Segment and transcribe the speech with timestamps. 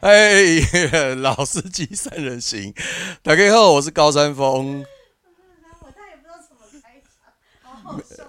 [0.00, 0.60] 哎，
[1.16, 2.72] 老司机三人行，
[3.24, 4.84] 大家好，我是高山峰。
[5.80, 7.02] 我也不知道怎么开，
[7.62, 8.25] 好好笑。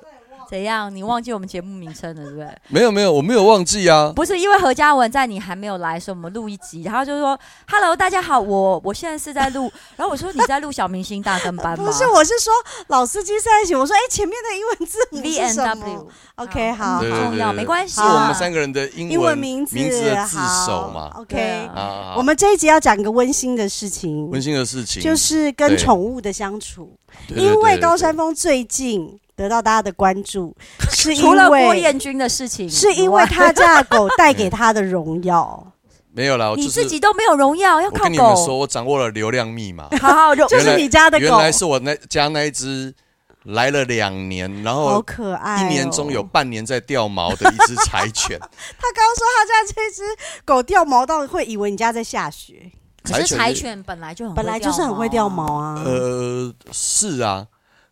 [0.55, 0.93] 样？
[0.93, 2.47] 你忘记我们节目名称了，对不对？
[2.69, 4.11] 没有没有，我没有忘记啊。
[4.15, 7.37] 不是因为何嘉文在你还没有来的时候，我们录一集，然后就说
[7.69, 12.53] ：“Hello，大家好，我我现在是在录。”然后我说：“你在录小明星大跟班吗？” 不是，我是说
[12.87, 13.75] 老司机在一起。
[13.75, 16.07] 我说：“哎，前面的英文字母 V N W。
[16.37, 17.95] ”OK，好，不重要，没关系。
[17.95, 21.69] 是我们三个人的英文名字名字的字首嘛？OK，
[22.15, 24.29] 我们这一集要讲一个温馨的事情。
[24.29, 26.95] 温馨的事情就是跟宠物的相处，
[27.35, 29.19] 因为高山峰最近。
[29.37, 30.53] 得到大家的关注，
[30.91, 35.65] 是因为除了郭彦军的事情，是因为他家的狗带给他的荣耀。
[36.11, 38.03] 没有啦，你自己都没有荣耀，要靠狗。
[38.05, 39.87] 我跟你们说，我掌握了流量密码。
[40.01, 41.25] 好好， 就是你家的狗。
[41.25, 42.91] 原来是我那家那一只
[43.43, 48.39] 来了两年，然后好可爱，一年中有半年在掉毛的一只柴犬。
[48.39, 48.47] 他
[48.95, 50.01] 刚刚说他家这只
[50.43, 52.71] 狗掉毛到会以为你家在下雪。
[53.03, 55.79] 可是柴犬本来就很本来就是很会掉毛啊。
[55.85, 57.45] 呃，是啊。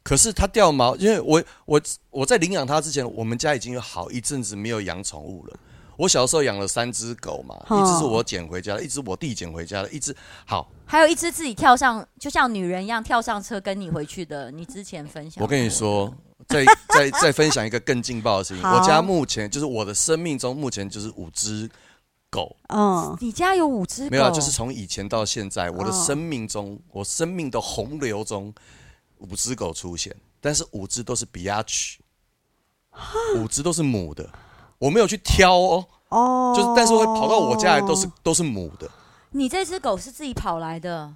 [0.06, 5.60] 可是它掉毛，因为我我我在领养它之前，我们家已经有好一阵子没有养宠物了。
[5.98, 14.52] 我小时候养了三只狗嘛，哦、一只是我捡回家的，一只我弟捡回家的，一只好，还有一只自己跳上，就像女人一样跳上车跟你回去的。
[14.52, 16.14] 你之前分享，我跟你说，
[16.48, 18.62] 再再再分享一个更劲爆的事情。
[18.62, 21.68] 好我家目前就是我的生命中目前就是五只
[22.30, 22.56] 狗。
[22.68, 24.10] 嗯，你家有五只狗？
[24.12, 28.54] 没有，就是从以前到现在，我的生命中，我生命的洪流中。
[29.20, 32.00] 五只狗出现，但是五只都是 b i 曲
[32.92, 34.30] c h 五只都是母的，
[34.78, 38.90] 我没有去挑哦，哦，就是但是会跑到我家来都是都是母的。
[39.32, 41.14] 你这只狗是自己跑来的？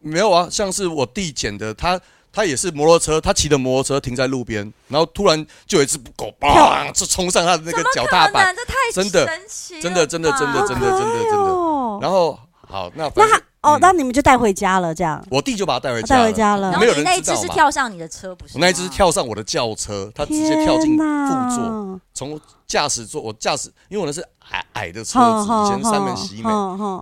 [0.00, 2.00] 没有啊，像是我弟捡的，他
[2.32, 9.26] 他也是摩托车，他骑的摩托车停在路边，然后突然就有一只狗，砰，就冲上他的那个脚踏板，这太真的
[9.80, 13.42] 真的真的真的真的真的真的，然后好，那反正。
[13.60, 15.22] 哦，那你们就带回家了，这样。
[15.30, 16.78] 我弟就把他带回家，带回家了。
[16.78, 16.94] 没有。
[17.02, 18.56] 那一只是跳上你的车，不是？
[18.56, 21.04] 我那一只是跳上我的轿车，他直接跳进副
[21.56, 26.48] 座，从驾驶座，我驾驶，因为我那是矮矮的车子，以前三门喜美，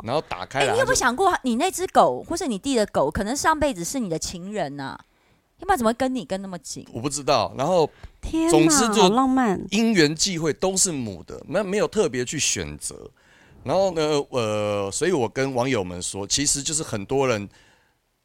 [0.03, 0.73] 然后打开来。
[0.73, 4.99] 你有没有想过，你那只狗或是你弟的狗，可能上辈子是你的情人呐？
[5.59, 6.87] 要不然怎么跟你跟那么紧？
[6.93, 7.51] 我不知道。
[7.57, 7.89] 然后，
[8.51, 13.11] 总之就浪漫，因缘际会都是母的，那没有特别去选择。
[13.67, 14.01] 然后呢，
[14.31, 17.49] 呃，所以我跟网友们说，其实就是很多人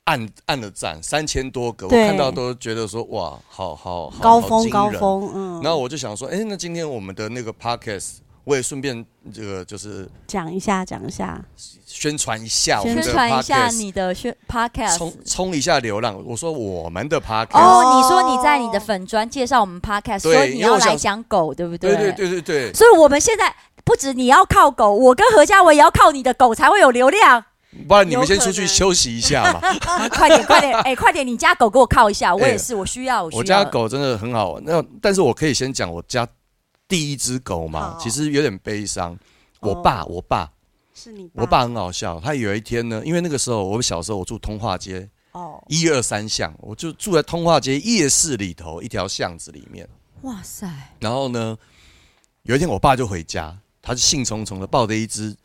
[0.03, 5.61] 按按了赞，三千多个，我看到都觉得说，哇，好好好，高峰高峰，嗯。
[5.63, 9.03] 然后我就想说，哎，那今天我们的那个 podcast，我也顺便
[9.33, 11.43] 这个就是讲一下，讲一下，
[11.87, 16.23] 宣传一下宣传一下你的宣 podcast，冲冲一下流量。
[16.23, 21.95] 我说我们的 podcast，哦，你说你在你的粉砖介绍我们 podcast，对说你要来讲狗，对不对？
[21.95, 22.73] 对对对对对。
[22.73, 23.51] 所以我们现在。
[23.91, 27.43] 不止你要靠狗，我跟何家文也要靠你的狗才会有流量。
[27.89, 29.59] 不然你们先出去休息一下嘛。
[30.07, 31.27] 快 点快点， 哎、欸，快点！
[31.27, 33.25] 你家狗给我靠一下，我也是，欸、我需要。
[33.25, 34.63] 我，家狗真的很好玩。
[34.65, 36.25] 那但是我可以先讲我家
[36.87, 39.19] 第一只狗嘛，其实有点悲伤。
[39.59, 40.49] 我爸，我爸
[40.93, 42.17] 是你，我爸很好笑。
[42.23, 49.85] 他有一天呢，因为那个时候我小时候我住通化街哦，一二三巷，我就住在通化街夜市里头一条巷子里面。
[50.21, 50.65] 哇塞！
[51.01, 51.57] 然后呢，
[52.43, 53.57] 有一天我爸就回家。
[53.81, 55.35] 他就兴冲冲的抱着一只，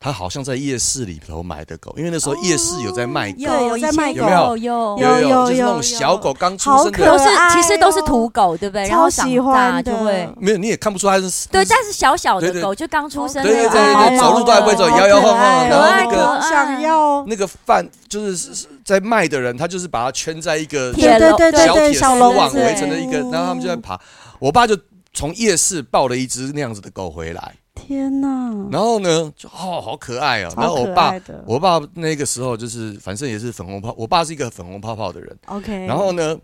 [0.00, 8.86] 他好像在夜市里头买的狗，因为那时候夜市有在卖狗，有有在卖狗，有有有有，就是那种小狗刚出生的，都是其实都是土狗，对不对？
[8.88, 23.98] 然后长大就会没有，你也看不出它是对，但是小小的狗就刚出生，对对对对，走路都还不会走，摇摇晃晃，然后那个想要那个饭就是在卖的人，他就是把它圈在一个铁对对对小铁丝网围成的一个，然后他们就在爬。
[24.40, 24.76] 我爸就
[25.14, 27.54] 从夜市抱了一只那样子的狗回来。
[27.86, 28.68] 天呐！
[28.72, 30.52] 然后呢，就哦，好可爱啊。
[30.56, 31.14] 然后我爸，
[31.46, 33.94] 我爸那个时候就是，反正也是粉红泡。
[33.98, 35.38] 我爸是一个粉红泡泡的人。
[35.46, 35.86] OK。
[35.86, 36.36] 然后呢，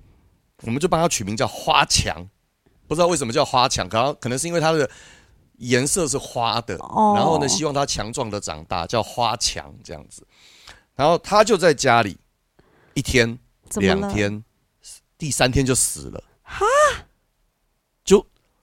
[0.63, 2.29] 我们就帮他取名叫花墙，
[2.87, 4.89] 不知道为什么叫花墙，可能可能是因为它的
[5.57, 6.77] 颜色是花的。
[6.77, 7.15] 哦。
[7.17, 10.27] 然后呢，希望它强壮的长大，叫花墙这样子。
[10.95, 12.19] 然后他就在家里
[12.93, 13.39] 一天、
[13.77, 14.45] 两天，
[15.17, 16.23] 第三天就死了。
[16.43, 16.67] 哈？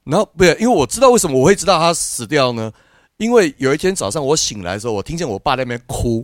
[0.09, 2.71] 然后不对，因为我知道为什么我会知道他死掉呢？
[3.17, 6.23] 因为有一天早上我醒来的时候，我听见我爸在那边哭，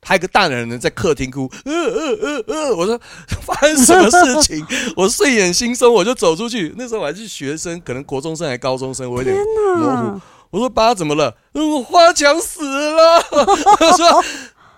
[0.00, 3.00] 他一个大男人在客厅哭，呃呃呃呃，我说
[3.40, 4.66] 发生什么事情？
[4.96, 6.74] 我睡眼惺忪，我就走出去。
[6.76, 9.36] 那时候我还是学生，可能国中生还高中生，我有点
[9.78, 10.20] 模糊。
[10.50, 11.34] 我说爸怎么了？
[11.52, 13.22] 我，花强死了。
[13.78, 14.24] 他说，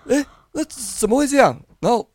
[0.09, 0.63] 哎，那
[0.99, 1.59] 怎么会这样？
[1.79, 2.07] 然后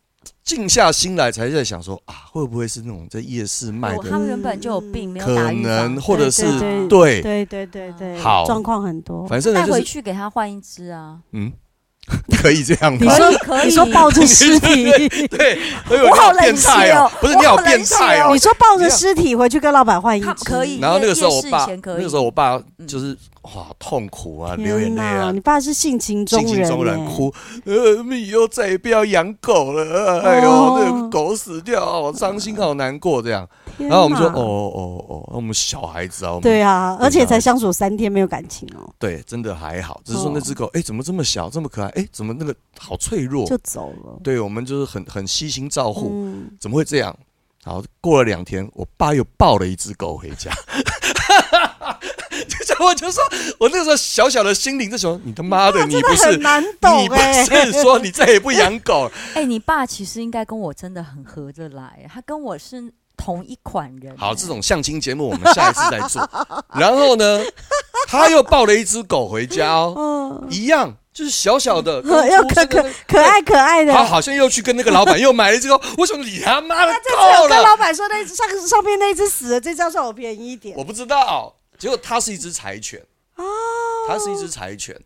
[0.43, 4.09] 静下心来才在想说啊，会不会是那种在夜市卖的？
[4.09, 6.43] 他们原本就有病，没有可能，或者是
[6.87, 9.25] 对对对对对，好状况很多。
[9.27, 11.19] 反正带回去给他换一只啊。
[11.31, 11.51] 嗯。
[12.41, 12.99] 可以这样吗？
[12.99, 13.65] 你说可以？
[13.67, 14.91] 你说抱着尸体？
[15.27, 15.59] 对，
[15.89, 17.09] 我好变态哦！
[17.21, 18.33] 不是你好变态哦！
[18.33, 20.79] 你说抱着尸体回去跟老板换衣服可以？
[20.79, 25.31] 然后那个时候我爸，那个时候我爸就是哇痛苦啊，流眼泪啊！
[25.31, 27.33] 你爸是性情中人，性情中人哭，
[27.65, 30.21] 呃，我们以后再也不要养狗了。
[30.21, 33.47] 哎呦，那个狗死掉，好伤心，好难过这样。
[33.77, 38.87] 然后我们说，哦哦哦，那我们小孩子啊，对啊，而且才相处三天，没有感情哦。
[38.99, 41.89] 对，真的还好，只是说那只狗，哎，怎么这么小，这么可爱？
[41.89, 44.19] 哎，怎么那个好脆弱，就走了。
[44.23, 46.11] 对，我们就是很很悉心照顾，
[46.59, 47.15] 怎么会这样？
[47.63, 50.51] 好，过了两天，我爸又抱了一只狗回家，
[52.47, 53.23] 就这我就说，
[53.57, 59.09] 我那个时候小小的心灵就想，你他妈的，你不是难懂，你不是说你再也不养狗？
[59.33, 62.93] 哎，你爸其实应该跟我真的很合得来，他跟我是。
[63.23, 66.21] 同一款人，好，这种相亲节目我们下一次再做。
[66.75, 67.41] 然后呢，
[68.07, 73.93] 他又抱了一只狗回家哦，一样就是小小的， 又可可可爱可爱的。
[73.93, 75.81] 他好像又去跟那个老板又买了一只狗。
[75.97, 77.49] 我说你他妈的够了！
[77.49, 80.75] 跟老板说那上上面那只死了，这张算我便宜一点。
[80.77, 83.01] 我不知道，结果它是一只柴犬
[83.37, 83.45] 哦，
[84.09, 84.99] 它是一只柴犬。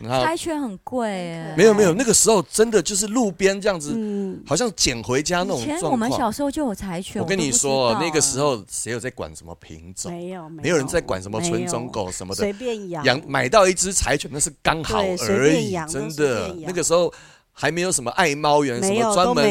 [0.00, 3.98] 柴犬很贵哎，没有没有，那个时候真的就是路边这样子，
[4.46, 5.76] 好像捡回家那种状况。
[5.76, 7.20] 以前我们小时候就有柴犬。
[7.20, 10.12] 我跟你说，那个时候谁有在管什么品种？
[10.12, 13.04] 没有，没有人在管什么纯种狗什么的，随便养。
[13.04, 16.54] 养买到一只柴犬那是刚好而已，真的。
[16.60, 17.12] 那个时候
[17.52, 19.44] 还没有什么爱猫园，什么专门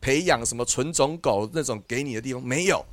[0.00, 2.84] 培养什么纯种狗那种给你的地方没有。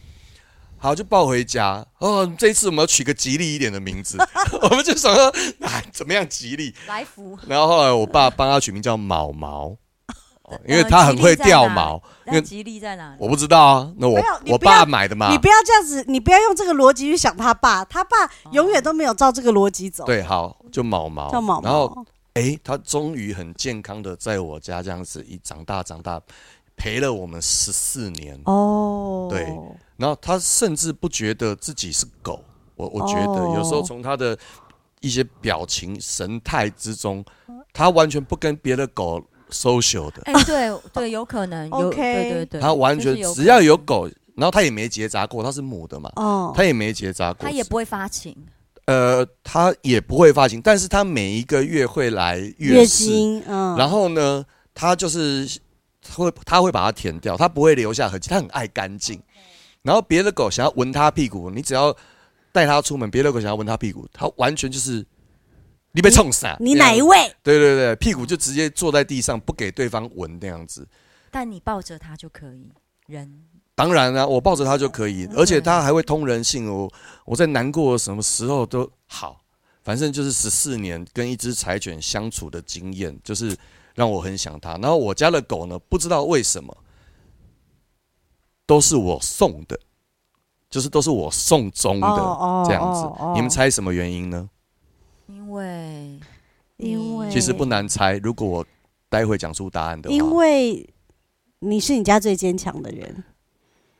[0.83, 1.85] 好，就抱回家。
[1.99, 4.17] 哦，这一次我们要取个吉利一点的名字，
[4.61, 5.27] 我们就想说，
[5.61, 6.75] 啊，怎么样吉利？
[6.87, 7.39] 来福。
[7.47, 9.73] 然后后来我爸帮他取名叫毛毛，
[10.67, 12.03] 因为他很会掉毛。
[12.25, 13.15] 那吉利在哪里？
[13.17, 13.93] 我不知道啊。
[13.97, 15.31] 那我我爸买的嘛。
[15.31, 20.03] 你不要这样子，你不要用这个逻辑去想他爸，他爸永远都没有照这个逻辑走。
[20.03, 21.31] 对，好，就毛毛。
[21.31, 21.63] 叫毛毛。
[21.63, 26.21] 然后，哎，他终于很健康的在我家这样子一长大长大，
[26.75, 28.37] 陪了我们十四年。
[28.43, 29.47] 哦，对。
[30.03, 32.43] 然后他甚至不觉得自己是狗，
[32.75, 34.37] 我我觉得有时候从他的
[34.99, 37.23] 一些表情神态之中，
[37.71, 40.21] 他完全不跟别的狗 social 的。
[40.25, 41.69] 哎，对对，有可能。
[41.69, 48.35] OK，对对对，他完全只要有狗，然后他也没结扎过，他是母的嘛，哦，他也没结扎过，他也不会发情。
[48.87, 55.47] 呃，他也不会发情，但是他每一个月会来月经，嗯，然后呢，他就是
[56.13, 59.17] 会他会把它舔掉，他不会留下痕迹，他很爱干净。
[59.83, 61.95] 然后别的狗想要闻它屁股，你只要
[62.51, 65.05] 带它出门，别的狗想要闻它屁股，它完全就是
[65.91, 66.57] 你被冲散。
[66.59, 67.17] 你哪一位？
[67.43, 70.87] 对对对，屁股就直接坐在地上，不给对方闻那样子。
[71.29, 72.71] 但你抱着它就可以，
[73.07, 73.43] 人。
[73.75, 76.89] 当然了，我抱着它就可以，而且它还会通人性哦。
[77.25, 79.41] 我在难过什么时候都好，
[79.83, 83.57] 反正就是十四年跟一只柴犬相处的经验，就是
[83.95, 84.77] 让我很想它。
[84.77, 86.77] 然后我家的狗呢，不知道为什么。
[88.65, 89.79] 都是我送的，
[90.69, 92.07] 就是都是我送终的
[92.65, 93.09] 这样子。
[93.35, 94.49] 你们猜什么原因呢？
[95.27, 96.19] 因为，
[96.77, 98.17] 因为其实不难猜。
[98.23, 98.65] 如果我
[99.09, 100.89] 待会讲出答案的话，因为
[101.59, 103.23] 你是你家最坚强的人，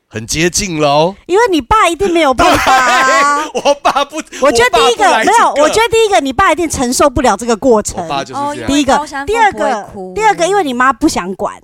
[0.06, 1.14] 很接近喽。
[1.26, 3.48] 因为你爸一定没有办法。
[3.54, 8.02] 我爸不，我觉得第一个没有，我觉得第一个你爸一定承受不了这个过程。
[8.02, 8.66] 我爸就是。
[8.66, 11.62] 第一个，第二个，第二个，因为你妈不想管。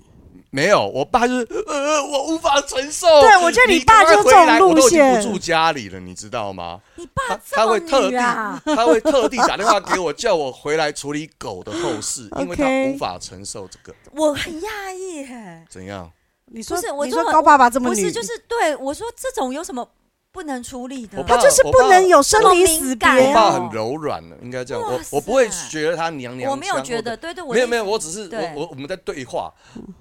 [0.50, 3.06] 没有，我爸就是呃，我无法承受。
[3.20, 4.68] 对，我觉得你爸就这种路线。
[4.68, 6.80] 我都已经不住家里了，你知道吗？
[6.96, 8.16] 你爸他会特地，
[8.74, 13.94] 他会特地打电话给我，叫我回来处理狗的后事， 因为他无法承受这个。
[14.12, 15.24] 我很讶异，
[15.68, 16.10] 怎样？
[16.46, 16.90] 你说，是？
[16.90, 19.88] 我说高爸爸这么不是，就是对我说这种有什么？
[20.32, 23.08] 不能处理的，他就是不能有生离死别。
[23.08, 24.82] 我爸很柔软的，应该这样。
[24.82, 26.50] 我我不会觉得他娘娘腔。
[26.50, 29.52] 我没有觉得，对对，没有没有，我只是我我我们在对话，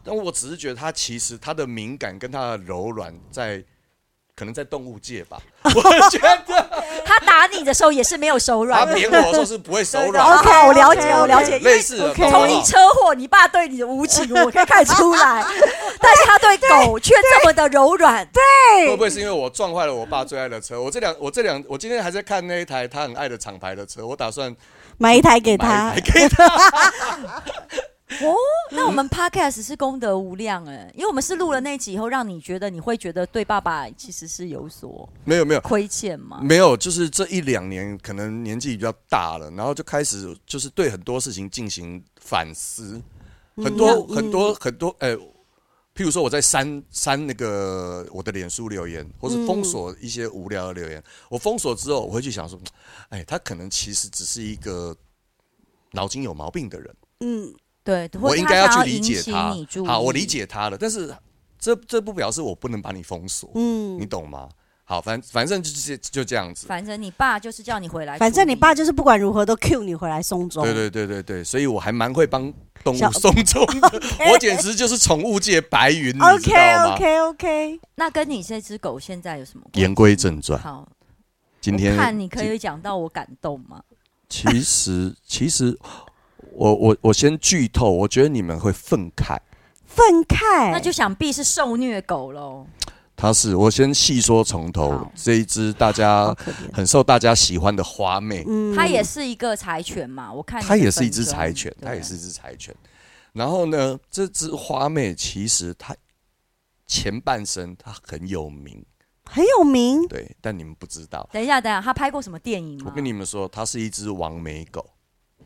[0.04, 3.64] 但我只是觉得他其实他的敏感跟他的柔软在。
[4.40, 5.38] 可能在动物界吧，
[5.76, 6.70] 我觉得
[7.04, 10.26] 他打你的时候也是没有手软，他扁我的时候是不会手软。
[10.40, 11.60] OK，我了解，我了解。
[11.60, 15.44] 类似的，从你车祸，你爸对你的无情，我可以看出来，
[16.00, 18.26] 但是他对狗却这么的柔软。
[18.32, 20.82] 对，会不会是因为我撞坏了我爸最爱的车？
[20.82, 24.56] 我这两，我这两，我今天还在看那一台他很爱的厂牌的车，我打算
[24.98, 27.44] 买一台给他，给他。
[28.26, 28.36] 哦，
[28.72, 36.40] 那我们 podcast 是功德无量哎，因为我们是录了那集以后，让你觉得你会觉得对爸爸其实是有所没有没有亏欠吗？
[36.42, 43.00] 没有，就是这一两年可能年纪比较大了，然后就开始就是对很多事情进行反思，
[43.58, 45.16] 很多很多很多哎，
[45.96, 52.60] 譬如说我在删删那个我的脸书留言，或是封锁一些无聊的留言，嗯、我封锁之后，我会去想说，
[53.10, 54.98] 哎，他可能其实只是一个
[55.92, 56.96] 脑筋有毛病的人。
[57.20, 57.54] 嗯，
[57.90, 59.56] 对，我应该要去理解他。
[59.86, 61.12] 好，我理解他了，但是
[61.58, 63.50] 这这不表示我不能把你封锁。
[63.56, 64.48] 嗯，你懂吗？
[64.84, 66.66] 好，反反正就是就这样子。
[66.68, 68.18] 反正你爸就是叫你回来。
[68.18, 70.64] 反正你爸就是不管如何都 cue 你回来送终。
[70.64, 72.52] 对对对对对，所以我还蛮会帮
[72.84, 74.02] 动物送终的。
[74.32, 77.80] 我简直就是宠物界白云，你知道吗？OK OK OK。
[77.96, 79.66] 那跟你这只狗现在有什么？
[79.74, 80.60] 言归正传。
[80.60, 80.88] 好，
[81.62, 83.82] 今天看你可以讲到我感动吗？
[84.28, 85.78] 其实其实，
[86.60, 89.40] 我我我先剧透，我觉得你们会愤慨。
[89.86, 90.72] 愤慨？
[90.72, 92.68] 那就想必是受虐狗喽。
[93.16, 96.36] 它是我先细说从头，好这一只大家
[96.74, 102.76] 很受大家喜欢的花妹，它也是一个柴犬嘛，我看它也是一只柴犬，它也是一只柴犬。
[103.32, 105.96] 然后呢，这只花妹其实它
[106.86, 108.86] 前半生它很有名，
[109.24, 111.30] 很有名，对，但你们不知道。
[111.32, 112.86] 等一下，等一下，它拍过什么电影吗？
[112.90, 114.86] 我跟你们说，它是一只王美狗，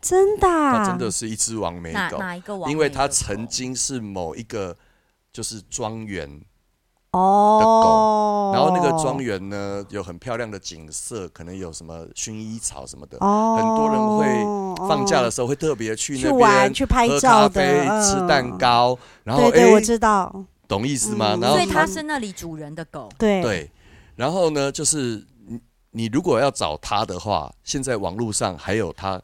[0.04, 2.20] 真的，它真的是一只王美狗。
[2.20, 2.72] 哪一个网美？
[2.72, 4.76] 因为它曾经是某一个
[5.32, 6.42] 就是庄园。
[7.12, 21.36] 哦的狗，然后那个庄园呢，有很漂亮的景色，可能有什么薰衣草什么的，哦、很多人会放假的时候会特别去那边去玩、去拍照、喝咖啡、嗯、吃蛋糕，然后对，我知道，懂意思吗？
[21.36, 23.70] 嗯、然后所以它是那里主人的狗，对对。
[24.16, 25.60] 然后呢，就是你
[25.92, 29.22] 你如果要找它的话，现在网络上还有它。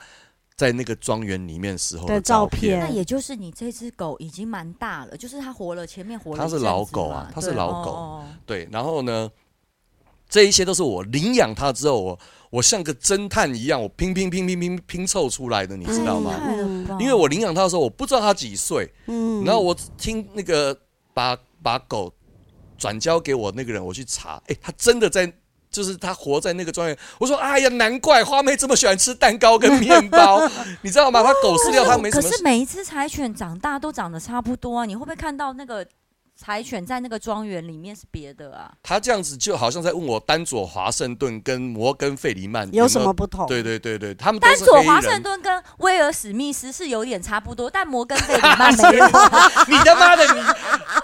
[0.60, 6.38] 在那个庄园里面时候的照片，那也就是你这只狗已经蛮大了，就是它活了前面活了。
[6.38, 8.22] 它是老狗啊，它是老狗。
[8.46, 9.32] 对，然后呢，
[10.28, 16.34] 这一些都是我领养它之后，我我像个侦探一样，我拼拼拼拼拼拼凑出来的，你知道吗？
[17.00, 18.92] 因为我领养它的时候，我不知道它几岁。
[19.06, 19.42] 嗯。
[19.46, 20.78] 然后我听那个
[21.14, 22.14] 把把狗
[22.78, 25.34] 转交给我那个人，我去查，哎，它真的在。
[25.72, 30.42] 就是他活在那个庄园，我说哎呀，难怪花妹这么喜欢吃蛋糕跟面包，
[30.82, 31.22] 你知道吗？
[31.22, 32.22] 他狗饲料他没什么。
[32.22, 35.86] 可是每一只柴犬长大都长得差不多啊，你会不会看到那个
[36.42, 38.72] 柴犬在那个庄园里面是别的啊？
[38.82, 43.46] 他这样子就好像在问我丹佐华盛顿跟摩根费里曼有什么不同？
[43.46, 49.06] 对对对对，他们丹佐华盛顿跟威尔史密斯是有点差不多，但摩根费里曼没有。
[49.70, 50.42] 你他妈的，你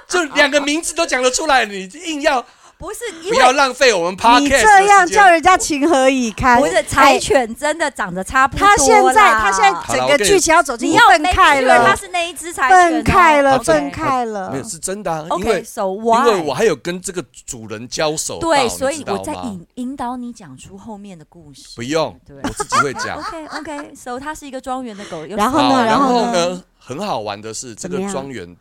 [0.07, 2.43] 就两个名字都讲得出来，你硬要。
[2.77, 6.59] 不是，不要浪费我们 podcast 你这样叫人家情何以堪？
[6.59, 8.67] 不是，柴犬真的长得差不多。
[8.67, 11.85] 他现在，他现在整个剧情要走进，你要愤慨了。
[11.87, 14.51] 他是那一只柴犬，分开了，分开了。
[14.51, 15.25] 没有，是真的啊。
[15.37, 18.39] 因为因为我还有跟这个主人交手。
[18.39, 21.69] 对，所以我在引引导你讲出后面的故事。
[21.75, 23.17] 不用，我自己会讲。
[23.17, 25.25] OK OK，So 它是一个庄园的狗。
[25.25, 25.85] 然后呢？
[25.85, 26.63] 然后呢？
[26.77, 28.55] 很好玩的是这个庄园。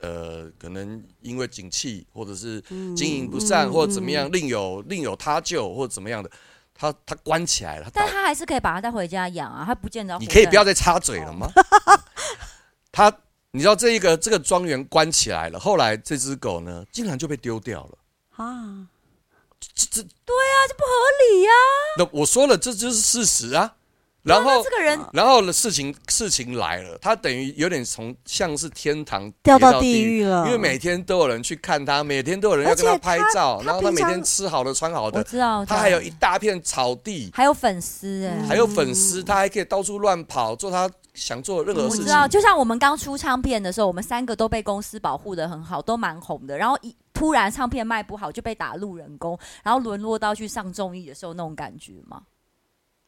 [0.00, 2.60] 呃，可能因为景气，或者是
[2.96, 6.30] 经营不善，嗯、或者怎么样，另有另有他救，或者怎么样的，
[6.74, 7.90] 他他关起来了。
[7.92, 10.16] 但他还是可以把它带回家养啊，他不见得。
[10.18, 11.50] 你可以不要再插嘴了吗？
[12.92, 13.12] 他，
[13.52, 17.98] 你知道这一个这个庄园关起来了，后来这只狗呢，竟然就被丢掉了
[18.36, 18.86] 啊！
[19.60, 21.98] 这这对啊，这不合理呀、啊。
[21.98, 23.74] 那我说了，这就是事实啊。
[24.28, 42.00] 然后这个人，然后的事情事情来了，他等于有点从像是天堂掉到地狱了，因为每天都有人去看他，每天都有人要跟他拍照，然后他每天吃好的穿好的，我知道，他还有一大片草地，还有粉丝哎，还有粉丝，他还可以到处乱跑，做他想做任何事情。
[42.00, 52.22] 我知道，就像我们刚出唱片的时候，我们三个都被公司保护的很好，都蛮红的，然后一突然唱片卖不好，就被打路人工，然后沦落到去上综艺的时候那种感觉吗？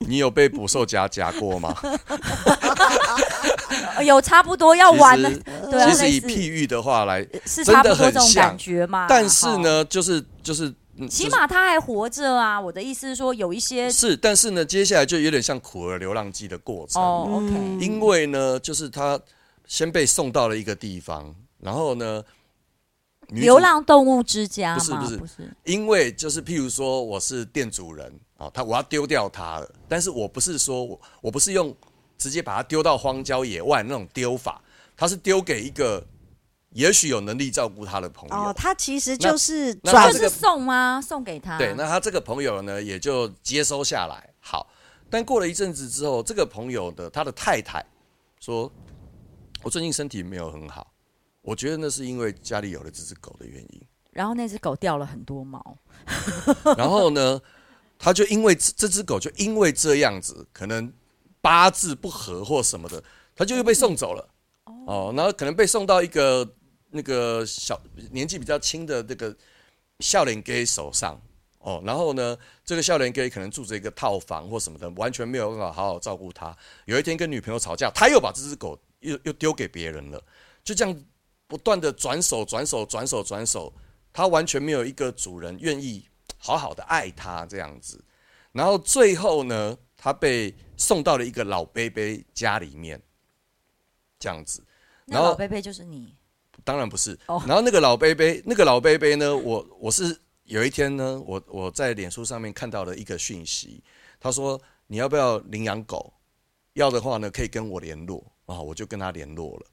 [0.06, 1.74] 你有被捕兽夹夹过吗？
[4.04, 5.30] 有差不多要完了。
[5.30, 9.06] 其实以譬喻的话来，是差不多这种感觉嘛。
[9.08, 10.72] 但是呢，就是就是，
[11.08, 12.58] 起码他还活着啊！
[12.58, 17.02] 我的意思是说，有一些是，但是呢，接下来就有点像苦儿流浪记的过程。
[17.02, 17.84] 哦，OK。
[17.84, 19.20] 因为呢，就是他
[19.66, 22.24] 先被送到了一个地方，然后呢，
[23.30, 28.12] 流浪动物之家不是不是不是，因为就是譬如说，我是店主人。
[28.40, 31.76] 啊，他我要丢掉它了，但是我不是说我我不是用
[32.16, 34.62] 直接把它丢到荒郊野外那种丢法，
[34.96, 36.02] 他是丢给一个
[36.70, 38.34] 也许有能力照顾他的朋友。
[38.34, 40.98] 哦，他其实就是转是送吗？
[41.02, 41.58] 送给他。
[41.58, 44.32] 对，那他这个朋友呢，也就接收下来。
[44.40, 44.66] 好，
[45.10, 47.84] 但过了一阵子之后，这个朋友的他的太太
[48.40, 48.72] 说
[49.62, 50.89] ：“我最近身体没有很好，
[51.42, 53.82] 我觉得那是因为家里有了这只狗的原因。”
[54.12, 55.76] 然后那只狗掉了很多毛。
[56.76, 57.40] 然后呢？
[58.02, 60.90] 他就因为这只狗就因为这样子，可能
[61.42, 63.04] 八字不合或什么的，
[63.36, 64.26] 他就又被送走了。
[64.64, 66.50] 哦，然后可能被送到一个
[66.88, 67.78] 那个小
[68.10, 69.36] 年纪比较轻的那个
[69.98, 71.20] 少年家手上
[71.58, 76.56] 哦，然后呢，这个少年家可能住着一个套房或什么的，完全没有办法好好照顾他。
[76.86, 80.18] 有一天跟女朋友吵架，他又把这只狗又又丢给别人了，
[80.64, 81.04] 就这样
[81.50, 83.72] 不断的转手转手转手转手，
[84.12, 88.02] 他完全没有一个主人愿意好好的爱他这样子。
[88.52, 92.00] 然后最后呢，他被送到了一个老伯伯
[92.32, 93.02] 家里面，
[94.20, 94.64] 这样子。
[95.06, 96.14] 然后老伯伯就是你？
[96.62, 97.18] 当然不是。
[97.26, 103.82] 然后那个老伯伯，那个老伯伯呢，我我是有一天呢，我我在脸书上面看到了一个讯息，
[104.20, 106.12] 他说你要不要领养狗？
[106.74, 109.66] 要的话呢，可以跟我联络啊，我就跟他联络了。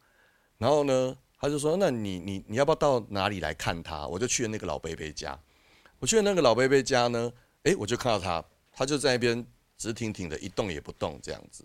[0.57, 4.08] 然后呢，他就说，那你你你要不要到哪里来看他？
[4.08, 5.38] 我就去了那个老伯伯家。
[6.00, 7.32] 我去了那个老伯伯家呢，
[7.63, 8.44] 诶，我就看到他。
[8.72, 9.46] 他就在那边
[9.77, 11.63] 直挺挺的，一动也不动这样子。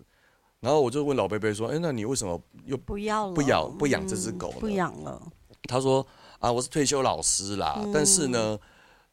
[0.59, 5.21] 然后我就问老伯伯说：“哎，那你为什么又不要不养不养这只狗呢？”不养了。
[5.63, 6.05] 他说
[6.39, 7.79] ：“啊，我是退休老师啦。
[7.83, 8.57] 嗯、但是呢，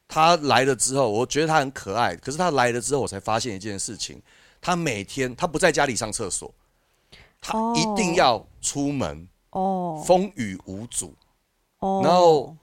[0.09, 2.17] 他来了之后，我觉得他很可爱。
[2.17, 4.23] 可是他来了之后，我才发现一件事情：
[4.61, 6.55] 他每天他不在家里上厕所，
[7.41, 9.27] 他一定要出门哦，
[10.07, 11.15] 风雨无阻
[11.79, 12.01] 哦。
[12.05, 12.57] 然后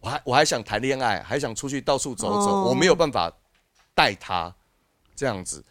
[0.00, 3.32] 我还我还想谈恋爱，还想出去到处走走，哦、我没有办法
[3.94, 4.54] 带他。”
[5.14, 5.62] 这样子，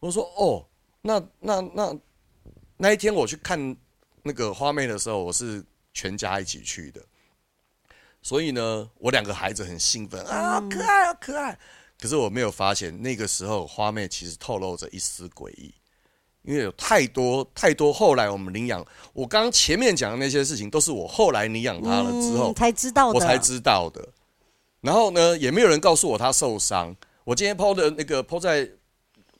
[0.00, 0.66] 我说哦，
[1.00, 1.96] 那那那
[2.76, 3.74] 那一天我去看
[4.22, 7.00] 那个花妹的时候，我是全家一起去的，
[8.20, 11.58] 所以呢，我两个孩子很兴奋啊，好可爱，好可爱。
[11.98, 15.72] 可是我没有发现那个时候花妹其实透露着一丝诡异，
[16.48, 24.08] 因为有太多太多后来我们领养，我刚刚前面讲的那些事情都是我后来领养它了之后才知道的，我才知道的。
[24.80, 26.96] 然后呢，也没有人告诉我它受伤。
[27.24, 28.68] 我今天 PO 的那个 PO 在。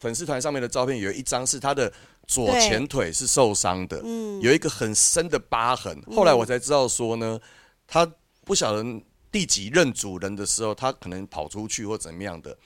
[0.00, 1.92] 粉丝团上面的照片有一张是它的
[2.24, 6.00] 左前腿是受伤的，嗯，有一个很深的疤痕。
[6.14, 7.40] 后来我才知道说呢，
[7.84, 8.08] 它
[8.44, 8.84] 不晓得
[9.32, 12.56] 第几任主人的时候，它可能跑出去或怎么样的，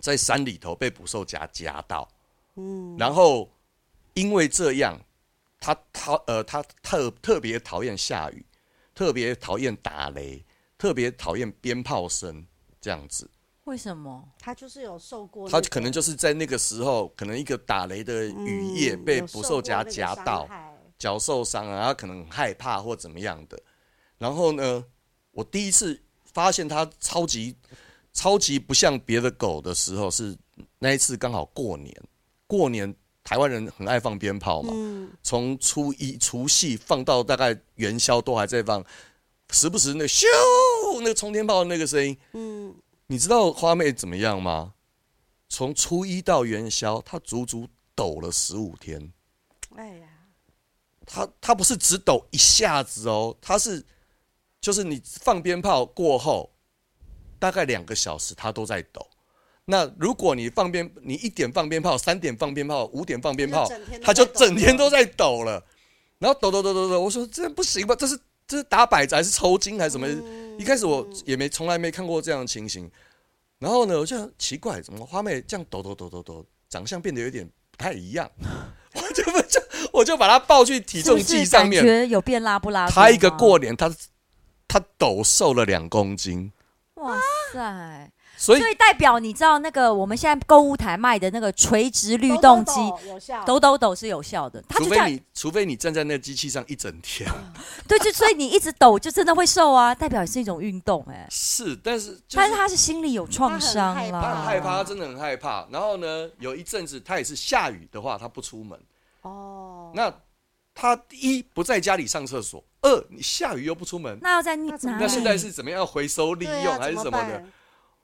[0.00, 2.08] 在山里头被捕兽夹夹到，
[2.54, 3.50] 嗯，然后
[4.16, 4.98] 因为这样，
[5.60, 8.44] 他他呃他特特别讨厌下雨，
[8.94, 10.42] 特别讨厌打雷，
[10.78, 12.46] 特别讨厌鞭炮声
[12.80, 13.30] 这样子。
[13.64, 15.48] 为什么他就是有受过？
[15.50, 20.48] 他可能就是在那个时候，可能一个打雷的雨夜被捕兽夹夹到，
[20.98, 23.60] 脚受伤啊，他可能很害怕或怎么样的。
[24.16, 24.82] 然后呢，
[25.32, 27.54] 我第一次发现他超级
[28.14, 30.34] 超级不像别的狗的时候，是
[30.78, 31.94] 那一次刚好过年，
[32.46, 32.94] 过年
[33.26, 34.72] 台湾人很爱放鞭炮嘛，
[35.20, 38.84] 从初一除夕放到大概元宵都还在放，
[39.50, 40.24] 时不时那咻
[41.00, 42.72] 那个冲天炮的那个声音，嗯。
[43.08, 44.74] 你知道花妹怎么样吗？
[45.48, 49.12] 从初一到元宵，她足足抖了十五天。
[49.74, 50.08] 哎呀，
[51.04, 53.84] 她她不是只抖一下子哦，她是
[54.60, 56.50] 就是你放鞭炮过后，
[57.38, 59.08] 大概两个小时她都在抖。
[59.66, 63.68] 那如果你放鞭，你一点放鞭炮，三点放鞭炮，五点放鞭炮，
[64.02, 65.62] 他就整天都在抖了。
[66.18, 67.94] 然后抖抖抖抖抖，我说这不行吧？
[67.94, 70.06] 这是这是打摆子还是抽筋还是什么？
[70.08, 72.90] 嗯一开始我也没从来没看过这样的情形，
[73.58, 78.30] 然后呢，我就奇怪，怎么花妹这样抖抖抖抖抖，长相变得有点不太一样，
[78.94, 79.60] 我就就
[79.92, 82.88] 我就把她抱去体重计上面，觉得有变拉不拉？
[82.88, 83.94] 她一个过年，她
[84.66, 86.50] 她抖瘦了两公斤，
[86.94, 87.18] 哇
[87.52, 88.10] 塞！
[88.36, 92.72] 所以，所以代表你知道那个我们现在购物台卖的那个垂直律动机，
[93.46, 94.62] 抖抖抖是有效的。
[94.70, 97.26] 除非你除非你站在那个机器上一整天，
[97.88, 101.26] 对，就所以你一直抖就真的会瘦啊，代表也是一种运动哎、欸。
[101.30, 105.66] 是，但是、就是、但是他是心里有创伤啦，他很害怕，他真的很害怕。
[105.70, 108.78] 然后呢，有一阵子他也是下雨的话，他不出门。
[109.22, 110.12] 哦，那
[110.74, 117.42] 他一不在家里上厕所，二你下雨又不出门，那要在那那现在是怎么样回收利用、啊、还是什么的？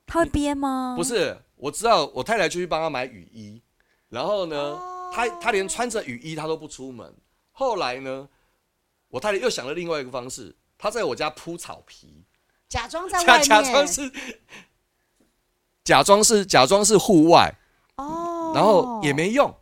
[0.06, 0.94] 他会憋吗？
[0.96, 3.62] 不是，我知道，我太太就去帮他买雨衣，
[4.08, 7.14] 然后呢，哦、他他连穿着雨衣他都不出门。
[7.50, 8.28] 后来呢，
[9.08, 12.24] 我太太又想了另外一个方式，她在我家铺草皮，
[12.68, 14.12] 假装在外面，假装是
[15.84, 17.54] 假装是假装是户外。
[17.96, 19.54] 哦，然后也没用，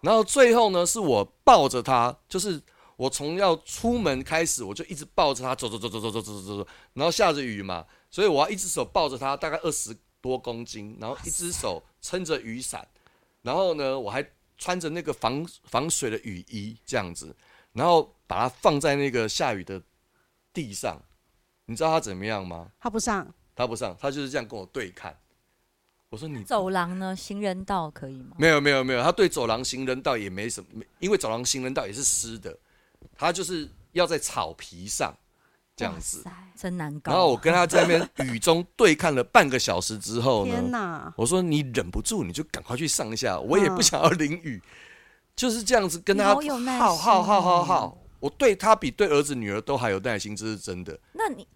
[0.00, 2.60] 然后最后呢，是我抱着他，就是
[2.96, 7.84] 我从要出门开始，我就一直抱着他走走走走走走走走走，然后下着雨嘛。
[8.12, 12.86] 所以我要一只手抱着它，大概二十多公斤，然后一只手撑着雨伞，
[13.40, 14.24] 然后呢，我还
[14.58, 17.34] 穿着那个防防水的雨衣这样子，
[17.72, 19.82] 然后把它放在那个下雨的
[20.52, 21.02] 地上。
[21.64, 22.70] 你知道他怎么样吗？
[22.78, 25.18] 他不上，他不上，他就是这样跟我对看。
[26.10, 27.16] 我说你走廊呢？
[27.16, 28.36] 行人道可以吗？
[28.38, 32.58] 没有没有没有，他对走廊行人道也没什么，因为走廊行人道也是湿的，
[33.16, 35.16] 他就是要在草皮上。
[35.74, 36.24] 这样子，
[36.56, 37.12] 真难搞。
[37.12, 41.12] 然后我跟他在那边雨中对看了半个小时之后呢，天哪！
[41.16, 44.62] 我说你忍不住你就赶快去上一下，我也不想要淋雨，
[45.34, 46.34] 就是这样子跟他
[46.78, 47.98] 耗耗耗耗耗。
[48.20, 50.98] 我对他比对儿子女儿都还有耐心，这是真的。
[51.12, 51.46] 那你？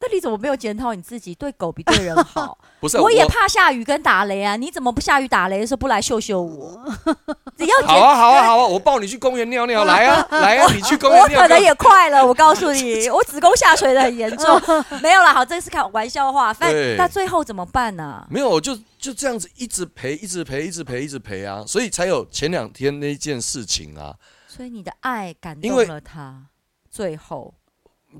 [0.00, 1.34] 那你怎么没有检讨你自己？
[1.34, 2.56] 对狗比对人好？
[2.78, 4.54] 不是，我也怕下雨跟打雷啊！
[4.54, 6.80] 你怎么不下雨打雷的时候不来秀秀我？
[7.58, 8.66] 只要好啊好啊好啊！
[8.66, 10.70] 我抱你去公园尿尿，来啊来啊！
[10.72, 12.24] 你去公园尿尿，我可能也快了。
[12.24, 14.60] 我告诉你，我子宫下垂的很严重。
[15.02, 16.54] 没有啦，好，这是开玩笑话。
[16.54, 18.24] 但那最后怎么办呢？
[18.30, 21.64] 没有，就就这样子一直陪，一直陪，一直陪，一直陪啊！
[21.66, 24.14] 所以才有前两天那件事情啊。
[24.46, 26.44] 所以你的爱感动了他，
[26.88, 27.54] 最后。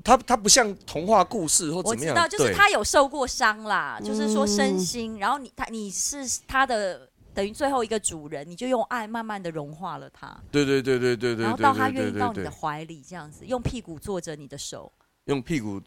[0.03, 10.39] 他他不像童话故事或怎么样，我知道，就是他有受过伤啦，就是说身心，然后你他你是他的等于最后一个主人，你就用爱慢慢的融化了他。
[10.51, 11.43] 对对对对对对。
[11.43, 14.91] 然后到他愿意到你的怀里这样子，用屁股坐着你的手，
[15.25, 15.81] 用屁股，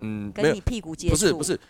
[0.00, 1.60] 嗯，跟你屁股接触，不是不是，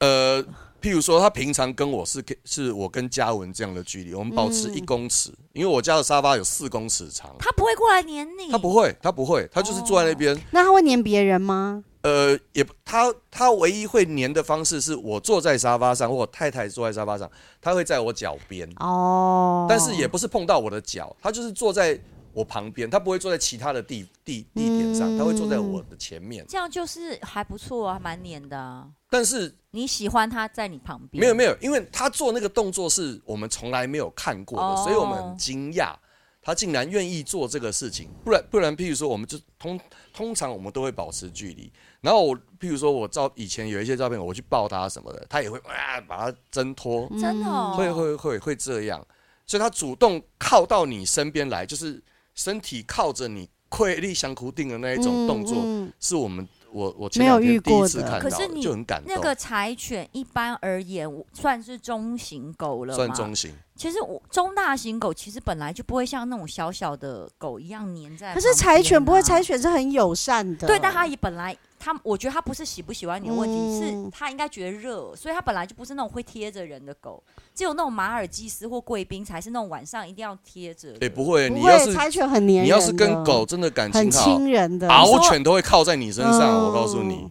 [0.00, 0.44] 呃。
[0.78, 7.34] 譬如说，他平常跟我是是我跟嘉文这样的距离，我们保持一公尺，嗯、因为我家的沙发有四公尺长。
[7.40, 10.38] 他不会过来黏你，他不会，他不会，他就是坐在那边。
[10.52, 11.82] 那他会黏别人吗？
[12.02, 17.28] 呃，也他他唯一会黏的方式是我坐在沙发上，或我太太坐在沙发上，
[17.60, 18.70] 他会在我脚边。
[18.76, 21.98] 哦，但是也不是碰到我的脚，他就是坐在。
[22.36, 26.44] 我旁边，他不会坐在其他的地地地点上，他会坐在我的前面。
[26.46, 28.86] 这样就是还不错啊，蛮黏的啊。
[29.08, 31.18] 但是你喜欢他在你旁边？
[31.18, 35.94] 没有没有，因为他做那个动作是我们从来没有看过的，所以我们很惊讶，
[36.42, 38.10] 他竟然愿意做这个事情。
[38.22, 39.80] 不然不然，譬如说，我们就通
[40.12, 41.72] 通常我们都会保持距离。
[42.02, 49.02] 然后我譬如说我照以前有一些照片，我去抱他什么的，他也会啊把他挣脱，真的哦，会会会会这样。
[49.46, 52.02] 所以他主动靠到你身边来，就是。
[52.36, 59.12] 身体靠着你，跪立相哭定的那一种动作，嗯嗯、是我们我我前两天第一次看到，可是你就很感动。
[59.12, 63.52] 那个柴犬一般而言算是中型狗了，算中型。
[63.74, 68.34] 其实我中大型狗其实本来就不会像那种小小的狗一样粘在、啊。
[68.34, 70.66] 可是柴犬不会，柴犬是很友善的。
[70.66, 71.56] 对，但它也本来。
[71.78, 77.22] 他我觉得他不是喜不喜欢你的问题，嗯、是他应该觉得热，所以他本来就不是那种会贴着人的狗，
[77.54, 80.96] 只有那种马尔济斯或贵宾才是那种晚上一定要贴着。
[81.00, 86.40] 哎，不会，不会，你要是柴犬很黏人，你要是跟狗真的感情好，很亲人的，獒犬都会靠在你身上。
[86.40, 87.30] 嗯、我告诉你。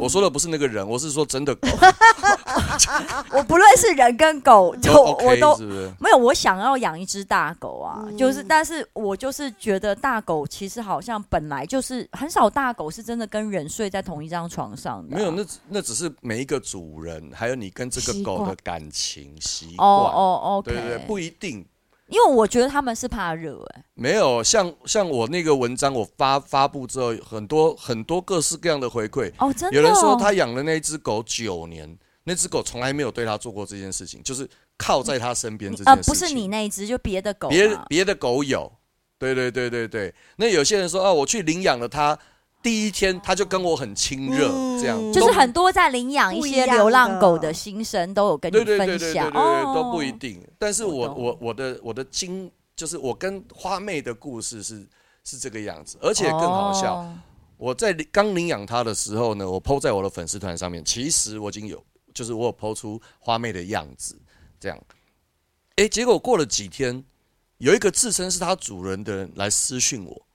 [0.00, 1.68] 我说的不是那个人，我是说真的狗。
[3.32, 5.56] 我不论是人跟狗， 就我都
[5.98, 6.18] 没有。
[6.18, 15.16] 我想要养一只大狗啊，就是，但是我就是觉得大狗其实好像本来就是很少大狗是真的跟人睡在同一张床上的。
[15.16, 19.88] 没有，那那只是每一个主人，还有你跟这个狗的感情习惯。
[19.88, 21.66] 哦哦哦，对对对，不一定。
[22.08, 29.76] 因为我觉得他们是怕热，哎，没有像像我那个文章我发发布之后，很多很多各式各样的回馈哦，真的。
[29.76, 31.96] 有人说他养了那只狗九年，
[32.30, 36.00] 那只狗从来没有对他做过这件事情，就是靠在他身边这件事情。
[36.00, 37.48] 呃，不是你那一只，就别的狗。
[37.48, 38.70] 别别的狗有，
[39.18, 40.14] 对对对对对。
[40.36, 42.16] 那有些人说啊，我去领养了它。
[42.62, 50.46] 第一天它就跟我很亲热，这样就是很多在领养一些流浪狗的心声都有跟你分享，对对对对对对，都不一定。
[50.58, 54.86] 但是我我我的我的经就是我跟花妹的故事是
[55.24, 57.10] 是这个样子，而且更好笑。
[57.56, 61.82] 我在刚领养它的时候呢，我 po 在我的粉丝团上面，其实我已经有
[62.14, 64.20] 就是我有 po 出花妹的样子，
[64.58, 64.78] 这样。
[65.76, 67.04] 哎，结果过了几天，
[67.58, 70.26] 有一个自称是他主人的人来私讯我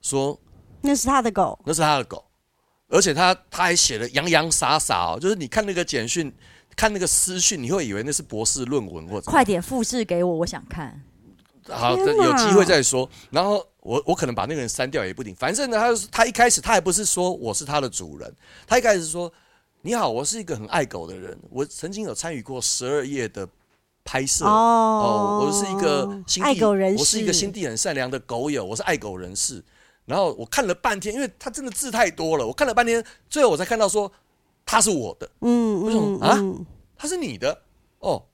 [0.00, 0.38] 说。
[0.86, 2.22] 那是他的狗，那是他的狗，
[2.88, 6.30] 而且他他还写的洋洋洒洒哦，就是你看那个简讯，
[6.76, 9.30] 看那个私讯，你会以为那是博士论文或者。
[9.30, 11.02] 快点复制给我，我想看。
[11.68, 13.08] 好，有机会再说。
[13.30, 15.34] 然后我我可能把那个人删掉也不定。
[15.34, 18.30] 反正呢，他他一开始他还不是说我是他的主人，
[18.66, 19.32] 他一开始说
[19.86, 23.46] 你好，我是一个很爱狗的人，我曾经有参与过十二夜的
[24.02, 29.62] 拍摄哦，我是一个心地爱狗人士，我是一个心地很善良的狗友，我是爱狗人士。
[30.06, 34.10] 然后我看了半天，因为他真的字太多了，我看了半天，最后我才看到说
[34.64, 36.34] 他是我的，嗯，为什么啊？
[36.96, 37.60] 他是你的
[37.98, 38.24] 哦。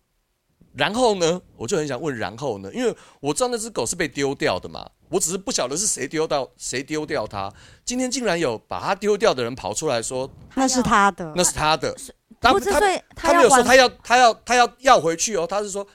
[0.75, 2.73] 然后呢，我就很想问，然后呢？
[2.73, 7.53] 因为我知道那只狗是被丢掉的嘛，我只是不晓得是谁丢到谁丢掉它。
[7.85, 11.95] 今天竟然有把它丢掉的人跑出来说那是他的，那是他的。
[12.41, 12.81] 他他
[13.15, 15.87] 他没有说他要他要他要要回去哦，他是说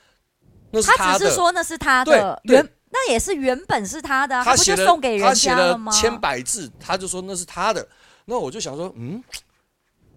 [0.70, 2.70] 那是他的，他只是说那是他的原。
[2.92, 5.92] 那也是原本是他的，啊，他不就送给人家了吗？
[5.92, 7.86] 他写了千百字，他就说那是他的。
[8.24, 9.22] 那我就想说，嗯，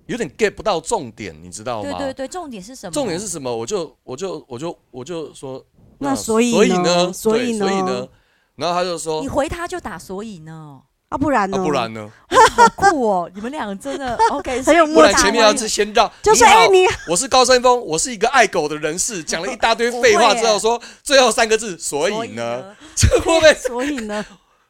[0.06, 1.90] 有点 get 不到重点，你知道吗？
[1.90, 2.92] 对对对，重点是什么？
[2.92, 3.52] 重点是什么？
[3.52, 5.64] 我就我就我就我就说，
[5.98, 7.12] 那所以所以呢？
[7.12, 7.66] 所以呢？
[7.66, 8.08] 所以呢？
[8.58, 10.82] 然后他就说，你回他就打所以呢？
[11.08, 11.56] 啊，不然呢？
[11.56, 12.10] 不然呢？
[12.50, 13.30] 好酷哦！
[13.34, 15.00] 你们两个真的 OK，很有默契。
[15.00, 23.54] 不然前面要先让，就是哎，你我是高山峰，我是一个爱狗的人士，讲了一大堆废话之后， 说最后三个字，所以呢，这会不会？
[23.54, 24.22] 所以呢？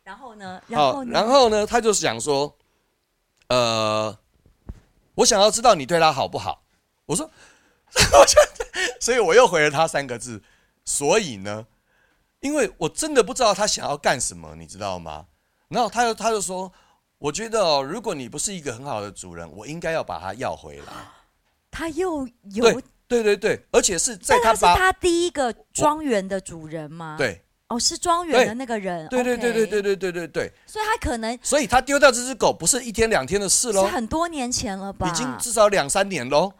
[0.05, 0.61] 然后呢？
[0.75, 1.67] 好，然后呢？
[1.67, 2.57] 他就想说，
[3.49, 4.17] 呃，
[5.17, 6.63] 我想要知道你对他好不好。
[7.07, 7.25] 我说，
[8.13, 8.39] 我就，
[9.01, 10.43] 所以我又回了他三个字，
[10.85, 11.67] 所以呢，
[12.41, 15.27] 因为我真的不知道他想要干什么，你知道吗？
[15.69, 16.73] 然后他又他就说
[17.19, 20.93] ：“我觉得哦，如果你不是一个很好的主人，我应该要把它要回来。”
[21.71, 27.17] 他又有对对对对，而且是在他他是他第一个庄园的主人吗？
[27.19, 29.07] 对，哦，是庄园的那个人。
[29.09, 30.53] 对对对对对对对对对。
[30.67, 35.09] 所以他可能，所以他丢掉这只狗不是一天两天的事喽，是很多年前了吧？
[35.09, 36.53] 已经至少两三年喽。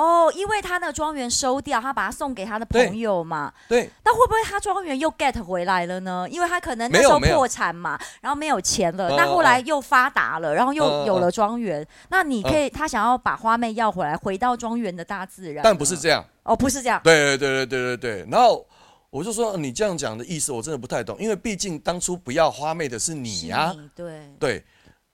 [0.00, 3.52] 哦，因为他那庄园收掉，他把它送给他的朋友嘛。
[3.68, 3.90] 对。
[4.02, 6.26] 那会不会他庄园又 get 回来了呢？
[6.30, 9.10] 因为他可能那时候破产嘛，然后没有钱了。
[9.10, 11.86] 那后来又发达了，然后又有了庄园。
[12.08, 15.62] 那你可以，他想要把花妹要回来，回到庄园的大自然。
[15.62, 16.24] 但不是这样。
[16.44, 16.98] 哦，不是这样。
[17.04, 18.28] 对对对对对对对。
[18.30, 18.66] 然后
[19.10, 23.74] 我就说，你这样讲的意思我真的不太懂，因为毕竟当初不要花妹的是你呀。
[23.94, 24.20] 对。
[24.38, 24.64] 对。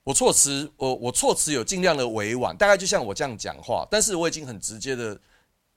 [0.07, 5.19] 我措辞，我我措辞有尽量的委婉，大概就像我这样讲话，但是我已经很直接的。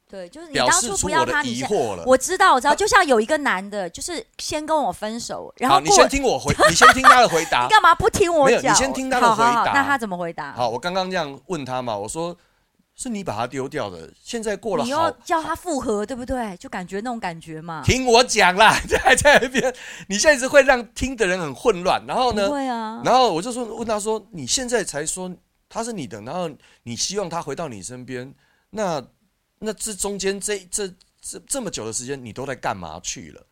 [0.09, 2.05] 对，就是你当初不要他，疑惑了。
[2.07, 7.63] 我知道，我知道，就像有一个男的，就是先跟我分手，然后你先听我回，你先听他的回答。
[7.67, 8.73] 你干嘛不听我讲？
[8.73, 9.73] 你先听他的回答。
[9.75, 10.53] 那他怎么回答？
[10.53, 12.37] 好，我刚刚这样问他嘛，我说
[13.01, 16.57] 是你把他丢掉的，现在过了，你要叫他复合，对不对？
[16.59, 17.83] 就感觉那种感觉嘛。
[17.83, 19.75] 听我讲啦， 在在那边，
[20.09, 22.05] 你现在是会让听的人很混乱。
[22.07, 22.49] 然后呢？
[22.49, 23.01] 对啊。
[23.05, 25.35] 然后我就说问他说，你现在才说
[25.69, 26.51] 他是你的，然后
[26.83, 28.35] 你希望他回到你身边，
[28.71, 29.03] 那？
[29.63, 30.89] 那这中间这这
[31.21, 33.47] 这这么久的时间，你都在干嘛去了？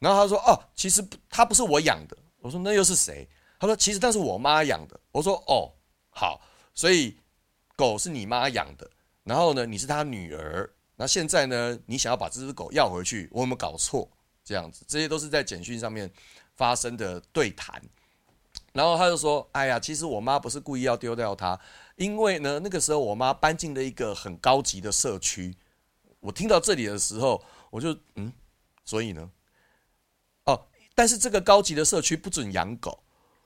[0.00, 3.28] 然后他说：“哦，其实他不是我养的。”我说：“那又是谁？”
[3.60, 5.70] 他说：“其实那是我妈养的。”我说：“哦，
[6.10, 6.40] 好，
[6.74, 7.16] 所以
[7.76, 8.90] 狗是你妈养的。
[9.24, 10.68] 然后呢，你是他女儿。
[10.96, 14.08] 那现在呢，你想要把这只狗要回去，我有没有搞错？
[14.44, 16.10] 这样子，这些都是在简讯上面
[16.56, 17.80] 发生的对谈。
[18.72, 21.58] 然后他就说：“哎呀，其实我妈不是故意要丢掉它。”
[21.96, 25.54] 因为呢，那个时候我妈搬进了一个很高级的社区。
[26.20, 28.32] 我听到这里的时候，我就嗯，
[28.84, 29.30] 所以呢，
[30.44, 33.02] 哦，但是这个高级的社区不准养狗。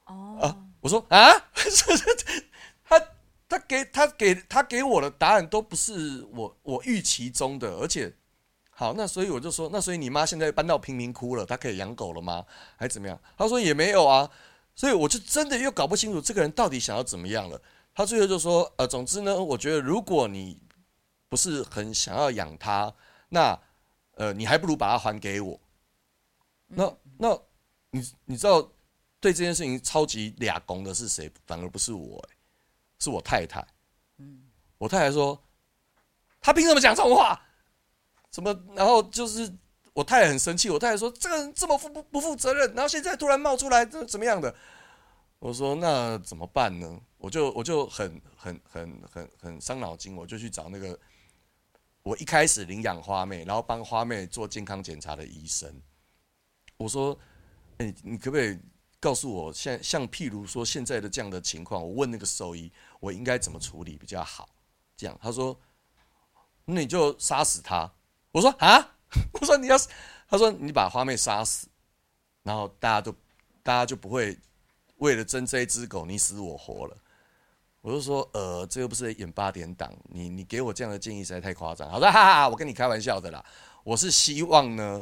[0.07, 1.31] 哦，啊，我说啊，
[3.49, 8.13] 他他给他给他给我的答案都不是我我预期中的，而且
[8.71, 12.45] 好，那所以我就说，那所以你妈现在搬到贫民窟了，她可以养狗了吗？
[12.77, 13.19] 还是怎么样？
[13.39, 14.31] 他说也没有啊，
[14.75, 17.61] 所以我就真的又搞不清楚这个人到底想要怎么样了。
[17.95, 20.61] 他最后就说：“呃，总之呢，我觉得如果你
[21.31, 22.95] 不是很想要养它，
[23.31, 23.59] 那
[24.17, 25.59] 呃，你还不如把它还给我。
[26.67, 27.41] 那那，
[27.91, 28.61] 你你知道
[29.19, 31.33] 对这件事情超级俩公的是谁？
[31.47, 32.36] 反而不是我，欸，
[32.99, 33.67] 是我太太。
[34.19, 34.43] 嗯
[34.79, 35.43] 我太太说，
[36.41, 37.41] 他凭什么讲这种话？
[38.31, 38.55] 怎么？
[38.75, 39.51] 然后就是
[39.95, 40.69] 我太太很生气。
[40.69, 44.55] 我太太说，这个人这么不不不负责任，然后现在突然冒出来，这怎么样的？
[45.39, 50.97] 我说那怎么办呢？”我就我就很很很很很伤脑筋，我就去找那个
[52.03, 55.75] 我一开始领养花妹，然后帮花妹做健康检查的医生。
[56.77, 57.19] 我说
[57.79, 58.59] ：“哎，你可不可以
[59.01, 64.49] 告诉我，现像譬如说现在的这样的情况，我问那个兽医，我应该怎么处理比较好？”
[64.97, 65.59] 这样他说
[66.65, 67.91] ：“那你就杀死他。”
[68.33, 68.97] 我说：“啊？”
[69.41, 69.77] 我说：“你要？”
[70.29, 71.69] 他说：“你把花妹杀死，
[72.43, 73.15] 然后大家都
[73.63, 74.37] 大家就不会
[74.97, 76.97] 为了争这一只狗你死我活了。”
[77.83, 81.89] 我就说，呃，这又不是演八点档，你你给我这样的建议实在太夸张。
[81.89, 83.45] 好的，哈哈，我跟你开玩笑的啦。
[83.85, 85.01] 我是希望呢，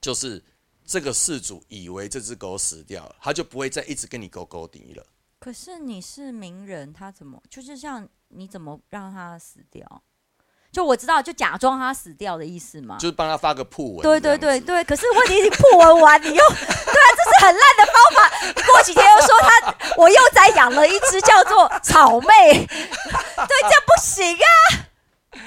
[0.00, 0.44] 就是
[0.84, 5.06] 这个事主以为这只狗死掉了，他就不会再一直跟你勾勾滴了。
[5.44, 9.86] 可是你是名人，他怎么就是像你怎么让他死掉？
[10.72, 14.02] 就我知道，就假装他死掉的意思嘛，就是帮他发个铺文。
[14.02, 18.62] 对对对对，可是问题是铺文完，你又 对啊，这是很烂的方法。
[18.72, 22.26] 过几天又说他，我又在养了一只叫做草妹，
[22.64, 25.38] 对，这样不行啊。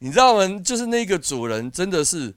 [0.00, 0.60] 你知道吗？
[0.62, 2.36] 就是那个主人真的是，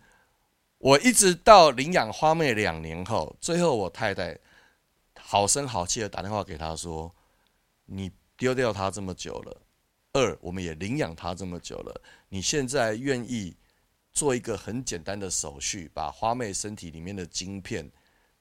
[0.78, 4.38] 我一直到领养花妹两年后，最后我太太
[5.34, 7.12] 好声好气的打电话给他说
[7.88, 9.62] ：“你丢掉他这么久了。”
[10.14, 13.58] 二，我们也领养它这么久了，你现在愿意
[14.12, 17.92] 做一个很简单的手续，把花妹身体里面的晶片，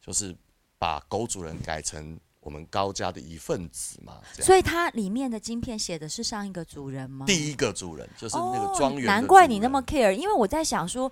[0.03, 0.37] 就是
[0.79, 4.21] 把狗主人改成我们高家的一份子吗？
[4.35, 7.25] 所以它里面的晶片写的是上一个主人吗？
[7.25, 9.07] 第一个主人就是那个庄园。
[9.07, 11.11] 难怪你那么 care，因为我在想说，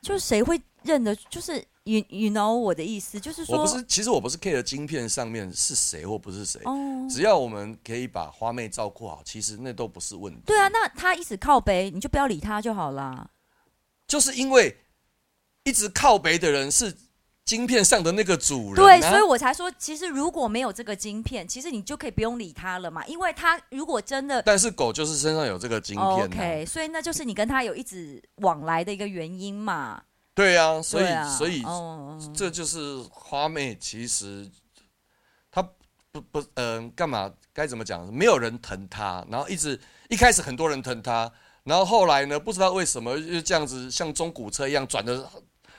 [0.00, 1.14] 就是谁会认得？
[1.28, 1.62] 就是
[1.96, 6.74] you you know 我的意思，就是说，我不是，其实我不是 care 晶片上面是谁或不是谁，哦，
[7.10, 10.42] 只要我们可以把花妹照顾好，其实那都不是问题。
[10.46, 13.30] 对啊，那他一直靠北，你就不要理他就好啦。
[14.06, 14.76] 就是因为
[15.64, 16.94] 一直靠北的人是。
[17.48, 30.02] 晶片上的那个主人，对，所以我才说，其实如果没有这个晶片，其实你就可以不用理他了嘛，因为他如果真的，但是狗就是身上有这个晶片啊，OK，所以那就是你跟他有一直往来的一个原因嘛。
[30.38, 31.62] 对呀，所以所以
[32.32, 34.48] 这就是花妹，其实
[35.50, 35.60] 她
[36.12, 38.12] 不不嗯干嘛该怎么讲？
[38.14, 41.32] 没有人疼她，然后一直一开始很多人疼她，
[41.64, 45.28] 然后后来呢，不知道为什么就这样子像中古车一样转的。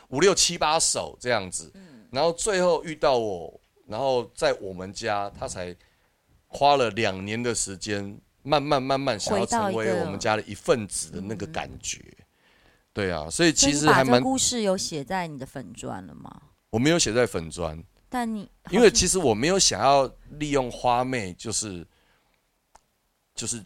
[0.10, 1.72] 五六七八手这样子，
[2.12, 5.76] 然后最后遇到我，然后在我们家，她才
[6.48, 12.04] 花了两年的时间，慢慢慢慢想要成为我们家的一份子的那个感觉。
[12.94, 14.22] 对啊，所以其实还蛮。
[14.22, 16.42] 故事有写在你的粉砖了吗？
[16.70, 21.86] 我没有写在粉砖，但你因为其实我没有想要利用花妹，就是
[23.36, 23.64] 就是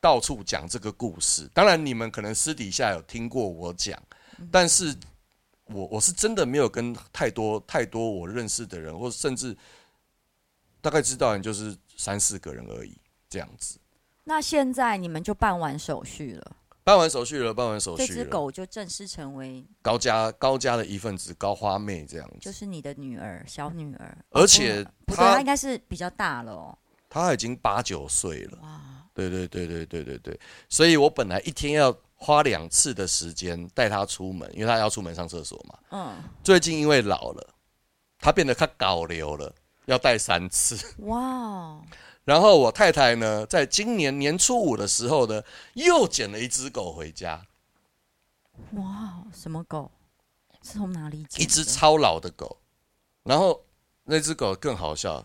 [0.00, 1.50] 到处讲这个故事。
[1.54, 4.00] 当然，你们可能私底下有听过我讲，
[4.50, 4.96] 但是。
[5.68, 9.52] 我我是真的没有跟太多太多我认识的人，或甚至
[10.80, 12.96] 大概知道人就是三四个人而已，
[13.28, 13.76] 这样子。
[14.22, 16.56] 那现在你们就办完手续了？
[16.86, 18.06] 办完手续了，办完手续了。
[18.06, 22.36] 这只狗就正式成为高家高家的一份子，高花妹这样子。
[22.40, 24.16] 就是你的女儿，小女儿。
[24.30, 26.78] 而且不对，她应该是比较大了哦。
[27.10, 28.58] 她已经八九岁了。
[28.62, 28.80] 哇！
[29.12, 31.92] 对对对对对对对，所以我本来一天要。
[32.18, 35.78] 花两次的时间带她出门，因为她要出门上厕所嘛。
[35.90, 36.14] 嗯。
[36.42, 37.46] 最近因为老了，
[38.18, 40.94] 她变得她搞流了，要带三次。
[41.00, 41.78] 哇。
[42.26, 47.46] 然后我太太呢，在今年年初五的时候呢，又捡了一只狗回家。
[48.72, 49.92] 哇，什么狗？
[50.60, 51.44] 是从哪里捡？
[51.44, 52.58] 一只超老的狗。
[53.22, 53.64] 然后
[54.02, 55.24] 那只狗更好笑，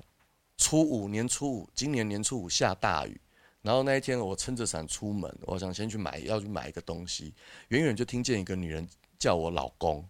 [0.58, 3.20] 初五年初五，今年年初五下大雨。
[3.64, 7.34] 然后那一天，我撑着伞出门，我想先去买，要去买一个东西，
[7.70, 8.88] 远远就听见一个女人
[9.18, 10.08] 叫我老公。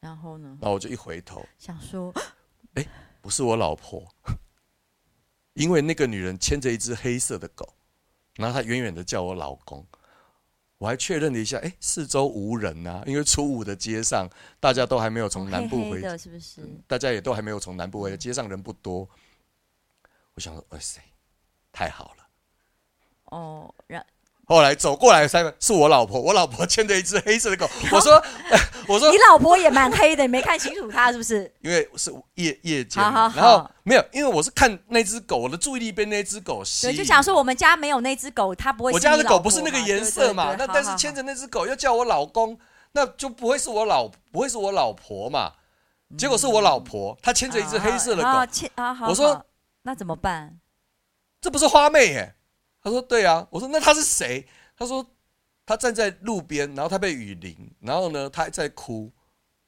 [0.00, 0.58] 然后呢？
[0.60, 2.12] 然后我就一回头，想说，
[2.74, 2.86] 哎，
[3.22, 4.06] 不是我老婆，
[5.54, 7.74] 因为那个女人牵着一只黑色的狗，
[8.36, 9.86] 然后她远远的叫我老公。
[10.78, 16.60] 我还确认了一下，哎，四周无人啊，因为初五的街上大家都还没有从南部回，的是不是？
[16.88, 19.08] 大家也都还没有从南部回，街上人不多。
[20.34, 21.00] 我想说，哇塞，
[21.70, 22.26] 太好了。
[23.26, 24.04] 哦，然
[24.44, 27.70] 后来走过来才是我老婆，我老婆牵着一只黑色的狗。
[27.92, 28.22] 我说，
[28.88, 31.50] 我说你老婆也蛮黑的，你没看清楚她是不是？
[31.60, 36.96] 因为是夜夜间，然后没有，因为我是看那只狗，我的注意力被那只狗吸引。
[36.96, 38.92] 就想说我们家没有那只狗，它不会。
[38.92, 40.54] 我家的狗不是那个颜色嘛？
[40.58, 42.58] 那但是牵着那只狗又叫我老公，
[42.92, 45.52] 那就不会是我老不会是我老婆嘛？
[46.18, 48.28] 结果是我老婆，她牵着一只黑色的狗。
[49.06, 49.46] 我说
[49.82, 50.58] 那怎么办？
[51.40, 52.34] 这不是花妹耶。
[52.82, 55.06] 他说：“对啊。”我说：“那他是谁？”他说
[55.64, 59.10] ：“他站在路边，然后他被雨淋，然后呢，他还在哭。”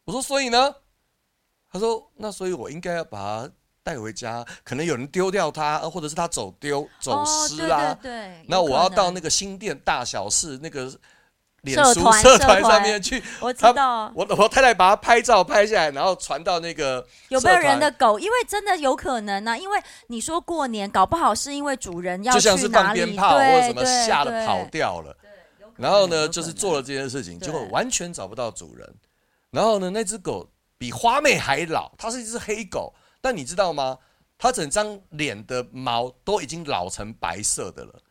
[0.04, 0.74] 我说：“所以呢？”
[1.70, 10.92] 他说：“那所以我应该要把他带回家，可能有人丢掉他，或者是他走丢、走失啦、啊。”对，那我要到那个新店大小事那个。
[11.64, 14.12] 脸书社团上面去，我知道。
[14.14, 18.18] 我我太太把它拍照拍下来，然后传到那个有没有人的狗？
[18.18, 25.16] 因为真的有可能呢、啊，因为你说过年搞不好是因为主人要去哪里，就像是放鞭炮或者什么吓得跑掉了。
[25.76, 28.94] 然后呢，就是做了这件事情，结果完全找不到主人。
[29.50, 30.48] 然后呢，那只狗
[30.78, 33.98] 比花妹还老，它是一只黑狗，但你知道吗？
[34.36, 38.02] 它整张脸的毛都已经老成白色的了，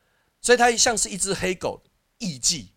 [0.42, 1.84] 所以它像是一只黑狗
[2.18, 2.73] 艺伎。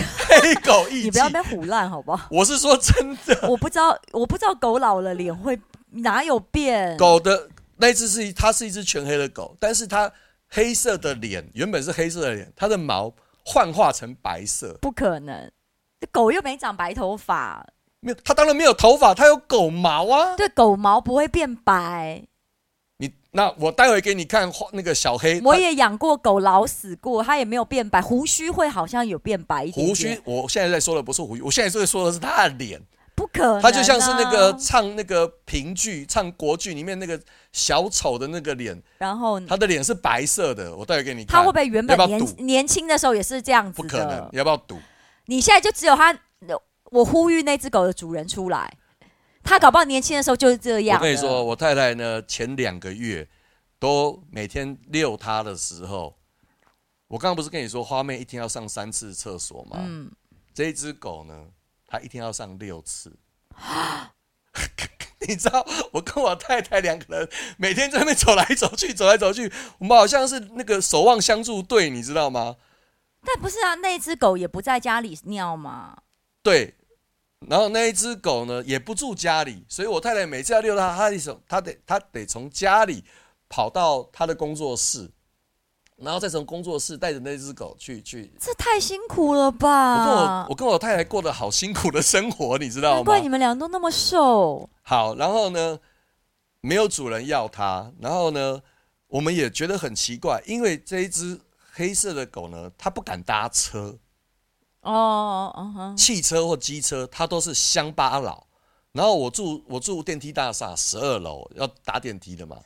[0.00, 2.26] 黑狗一，你不要被唬烂好不好？
[2.30, 5.58] 我是说真的，我不知道，我不知道狗老了脸会
[5.90, 6.96] 哪有变。
[6.96, 10.10] 狗的那只是它是一只全黑的狗，但是它
[10.48, 13.12] 黑色的脸原本是黑色的脸，它的毛
[13.44, 15.50] 幻化成白色，不可能，
[16.10, 17.66] 狗又没长白头发，
[18.00, 20.36] 没有，它当然没有头发，它有狗毛啊。
[20.36, 22.24] 对，狗毛不会变白。
[23.34, 25.40] 那我待会给你看那个小黑。
[25.42, 29.88] 我也养过狗，老死过，它也没有变白，胡须会好像有变白一点点。
[29.88, 32.80] 胡须，我现在在说的不是胡须，我现在在说的是它的脸。
[33.14, 37.18] 不可能、啊，它就像是那个唱那个评剧、唱国剧里面那个
[37.52, 38.80] 小丑的那个脸。
[38.98, 41.38] 然后它的脸是白色的，我待会给你看。
[41.38, 43.80] 它会不会原本年年轻的时候也是这样子？
[43.80, 44.78] 不可能，你要不要赌？
[45.26, 46.14] 你现在就只有它，
[46.90, 48.70] 我呼吁那只狗的主人出来。
[49.42, 50.98] 他搞不好年轻的时候就是这样。
[50.98, 53.28] 我跟你说，我太太呢，前两个月
[53.78, 56.16] 都每天遛它的时候，
[57.08, 59.78] 我刚刚不是跟你说花妹一天要上三次厕所吗？
[59.80, 60.10] 嗯，
[60.54, 61.46] 这一只狗呢，
[61.86, 63.16] 它一天要上六次。
[65.28, 72.56] 你知道，我跟我太太两个人每天在那边走来走去，走来走去，我们好像是那个守望相助队，你知道吗？
[73.24, 75.96] 但不是啊，那只狗也不在家里尿吗？
[76.42, 76.74] 对，
[77.48, 83.04] 然后那一只狗呢也不住家里，所以我太太每次要遛它，它一手，她得它得从家里
[83.48, 85.10] 跑到他的工作室，
[85.96, 88.32] 然后再从工作室带着那只狗去去。
[88.40, 89.94] 这太辛苦了吧！
[89.94, 92.96] 我跟我我跟我太太过得好辛苦的生活，你知道吗？
[92.96, 94.68] 难怪你们俩都那么瘦。
[94.82, 95.78] 好，然后呢，
[96.60, 98.62] 没有主人要它，然后呢，
[99.08, 101.40] 我们也觉得很奇怪，因为这一只。
[101.74, 103.96] 黑色的狗呢，它不敢搭车，
[104.82, 108.46] 哦，哦哦，汽车或机车，它都是乡巴佬。
[108.92, 112.58] 然后我住我住电梯大厦十二楼，要搭电梯的嘛。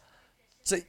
[0.65, 0.85] 这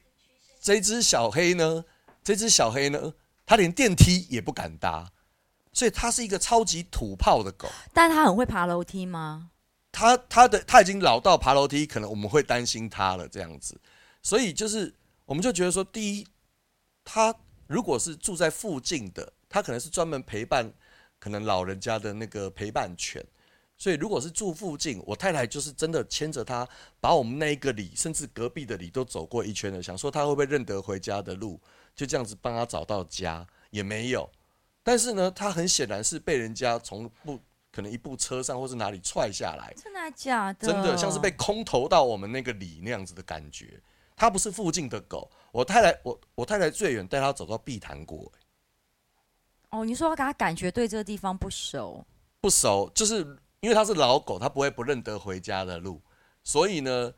[0.60, 1.84] 这只小黑呢，
[2.24, 3.12] 这只小黑呢，
[3.46, 5.10] 它连电梯也不敢搭，
[5.72, 7.68] 所以它是一个超级土炮的狗。
[7.92, 9.50] 但它很会爬楼梯吗？
[9.92, 13.80] 它它的它已经老到爬楼梯，可能我们会担心它了这样子。
[14.22, 16.26] 所以就是，我们就觉得说，第一，
[17.04, 17.34] 它。
[17.68, 20.72] 如果是住在附近的，它可能是专门陪伴
[21.18, 23.24] 可能老人家的那个陪伴犬，
[23.76, 26.68] 所以如果是住附近，我太太就是真的牵着他，
[27.00, 31.60] 把我们那一个里，甚至隔壁的里都走过一圈了，想说他会不会认得回家的路，
[31.94, 34.28] 就这样子帮他找到家，也没有。
[34.82, 37.38] 但是呢，他很显然是被人家从不
[37.70, 40.66] 可能一部车上或是哪里踹下来，真的假的？
[40.66, 43.80] 真的像是被空投到我们那个里那样子的感觉。
[44.16, 48.32] 他不是附近的狗，我太太我我太太最远带他走到碧潭国。
[49.70, 52.04] 哦，你说他感觉对这个地方不熟？
[52.40, 53.16] 不熟，就是
[53.60, 56.00] 因为他是老狗，他不会不认得回家的路，
[56.42, 57.12] 所以呢，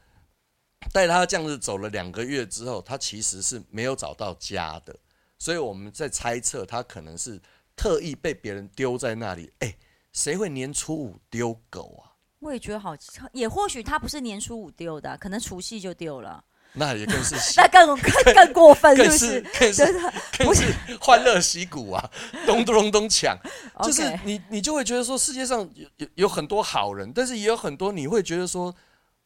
[0.93, 4.97] 带他这样子走了两个月之后，他其实是没有找到家的，
[5.39, 7.41] 所以我们在猜测他可能是
[7.77, 9.53] 特意被别人丢在那里。
[9.61, 9.73] 哎，
[10.13, 12.11] 谁会年初五丢狗啊？
[12.41, 12.97] 我也觉得好，
[13.33, 16.43] 也或许他不是年初五丢的，可能除夕就丢了。
[16.73, 19.41] 那也更是，那更更更过分，是不是？
[19.59, 20.01] 更是
[20.39, 22.11] 更是欢乐喜谷啊，
[22.47, 23.37] 咚咚咚咚抢，
[23.83, 28.75] 就是你你就会觉得说，世界上有有有很多好人，但是也有很多你会觉得说，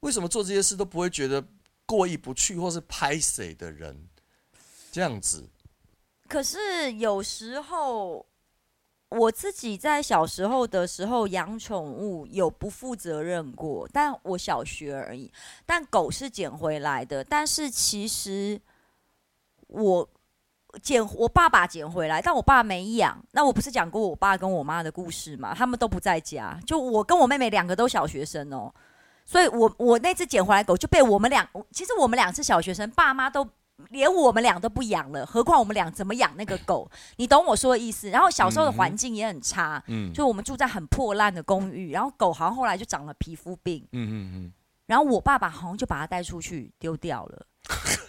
[0.01, 1.45] 为什么做这些事都不会觉得
[1.87, 4.09] 过意不去，或是拍谁的人
[4.91, 5.45] 这样子？
[6.29, 8.27] 可是有时候。
[9.15, 15.33] 我自己在小时候的时候养宠物有不负责任过，但我小学而已。
[15.65, 18.61] 但狗是捡回来的，但是其实
[19.69, 20.09] 我
[20.83, 23.25] 捡我爸爸捡回来，但我爸没养。
[23.33, 25.55] 那我不是讲过我爸跟我妈的故事吗？
[25.55, 28.73] 他们都不在家，就我跟我妹妹两个都小学生哦。
[29.25, 33.49] 所以我我那只捡回来狗就被我们俩，其实我们俩是小学生，爸妈都。
[33.91, 36.91] 连我们俩都不养了，何况我们俩怎么养那个狗？
[37.19, 38.09] 你懂我说的意思？
[38.11, 44.53] 然后小时候的环境也很差，嗯，就我们住在很破烂的公寓，然后狗好像后来就长了皮肤病，嗯嗯嗯，
[44.87, 47.47] 然后我爸爸好像就把它带出去丢掉了，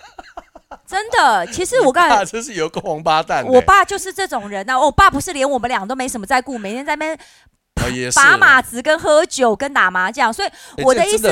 [0.86, 1.48] 真的。
[1.48, 4.80] 其实我刚才这是有个王八蛋，我爸就是这种人啊。
[4.80, 7.20] 我爸不是连我们俩都没什么在顾，每天在那边。
[8.16, 10.50] 把马子跟喝酒跟打麻将，所以
[10.84, 11.28] 我的意思，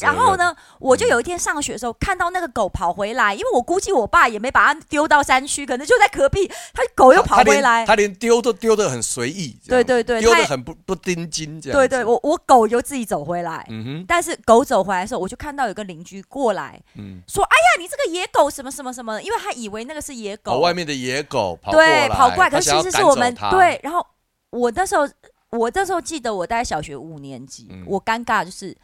[0.00, 24.04] 然后呢，我就有一天上学的时候看到那个狗跑回来，因为我估计我爸也没把它丢到山区，可能就在隔壁，他狗又跑回来，他连丢都丢的很随意，对对对，丢的很不不盯紧这样，对对，我我狗就自己走回来，嗯哼，但是狗走回来的时候，我就看到有个邻居过来，嗯，说哎呀，你这个野狗什么什么什么，因为他以为那个是野狗，外面的野狗跑对跑过来，可是其实是我们对，然后
[24.50, 25.08] 我那时候。
[25.50, 28.76] 我这时候记得，我大概小学五年级，嗯、我尴尬就是，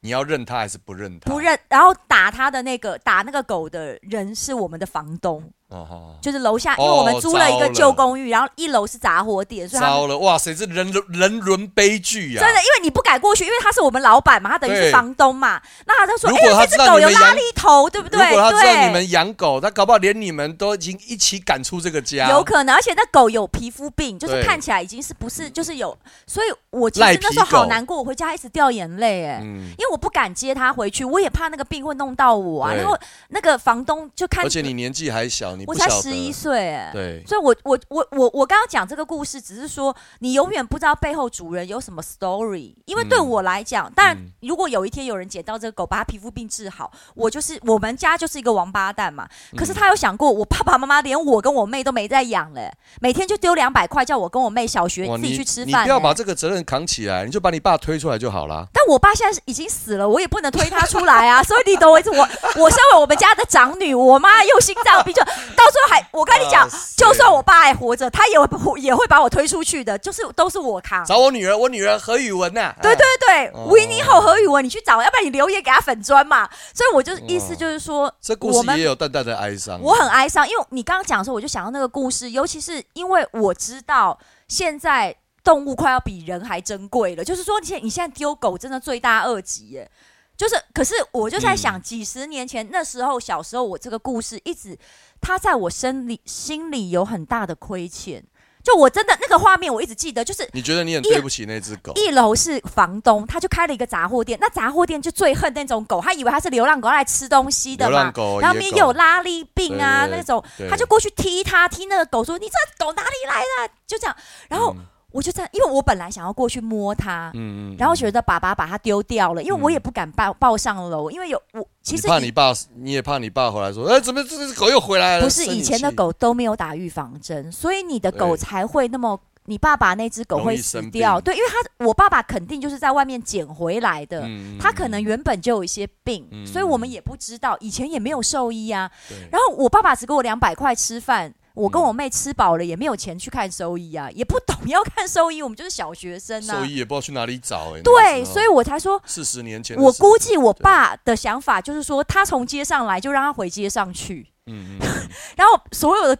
[0.00, 1.30] 你要认他还是不认他？
[1.30, 5.52] 不认，然后打他的那个打那个狗的人是我们的房东。
[5.68, 12.40] 哦，就是楼下，因为我们租了一个旧公寓，然后一楼是杂货店，所以糟了，哇塞，这人伦人伦悲剧呀！
[12.40, 15.60] 真的，因为你不敢过去，因为他是我们老板嘛，他等于是房东嘛。
[15.84, 18.30] 那他就说，哎，这只狗有拉力头，对不对？
[18.30, 22.30] 如果他知道你们养狗，他搞不好连你们都已经一起赶出这个家。
[22.30, 25.98] 有可能，而且那狗有皮肤病，就是看起来已经是不是就是有，
[26.28, 32.72] 所以我其实那时候好难过，我回家一直掉眼泪，哎，因为我不敢接他回去，我也怕那个病会弄到我啊。
[32.72, 32.96] 然后
[33.30, 36.36] 那个房东就看，而且你年纪还小，你我才十一。
[36.36, 49.26] 岁哎，对，所以我我我我我刚刚讲这个故事，只是说你永远不知道背后主人有什么 story，因为对我来讲，当然如果有一天有人捡到这个狗，把它皮肤病治好，我就是我们家就是一个王八蛋嘛。
[49.56, 55.84] 可是他有想过，我爸爸妈妈连我跟我妹都没在养嘞，每天就丢两百块叫我跟我妹小学自己去吃饭。
[55.84, 58.66] 你不要把这个责任扛起来，你就把你爸推出来就好了。
[58.74, 61.42] 但我爸现在已经死了，我也不能推他出来啊。
[61.42, 62.18] 所以你懂我意思，我
[62.56, 65.22] 我身为我们家的长女，我妈又心脏病，就
[65.54, 71.04] 到时候还我跟你讲，就算我爸还活着，他也会也会把我推出去的，就是都是我扛。
[71.04, 72.76] 找我女儿，我女儿何宇文呐、啊。
[72.82, 76.48] 对对对，维尼后何宇文，你去找，要不然你留言给他粉砖嘛。
[76.74, 79.80] 所以我就意思就是说，这故事也有淡淡的哀伤。
[79.80, 84.18] 我很哀伤，因为你刚刚讲的时候，我就想到那个故事，尤其是因为我知道
[84.48, 89.90] 现在动物快要比人还珍贵了，就是说，你现你现在丢狗真的罪大恶极耶。
[90.36, 94.78] 就是，可是我就在想，几十年前、嗯、那时候，小时候我这个故事一直，
[95.20, 98.22] 他在我心里心里有很大的亏欠。
[98.62, 101.92] 就我真的那个画面，我一直记得，就是你觉得你很对不起那只狗。
[101.94, 108.10] 一楼是房东，他就开了一个杂货店，那杂货店就最恨那种狗，他以为他是流浪狗来吃东西的嘛。
[108.10, 114.16] 狗，然后里面有拉力病啊那种，他就过去踢他，踢那个狗说：“你这狗哪里来的？”就这样，
[114.48, 114.74] 然后。
[114.76, 114.84] 嗯
[115.16, 125.24] 我就在，因为我本来想要过去摸它，嗯嗯，然后觉得爸爸把它丢掉了，因为我也不敢抱抱上楼，因为有我其实怕你爸，你也怕你爸回来说，哎，怎么这只狗又回来了？
[125.24, 134.28] 不是以前的狗都没有打预防针，所以你的狗才会那么，你爸爸那只狗会死掉，对，因为他我爸爸肯定就是在外面捡回来的，
[134.60, 138.90] 他可能原本就有一些病，所以我们也不知道，以前也没有兽医啊，
[139.30, 141.32] 然后我爸爸只给我两百块吃饭。
[141.56, 146.60] 我跟我妹吃饱了，也没有钱去看兽医啊，也不懂 要看兽医，我们就是小学生啊。
[146.60, 147.82] 兽医也不知道去哪里找哎、欸。
[147.82, 149.74] 对，所以我才说四十年前。
[149.78, 154.26] 我估计我爸的想法就是说，他从街上来，就让他回街上去。
[154.46, 154.86] 嗯嗯。
[155.34, 156.18] 然后所有的。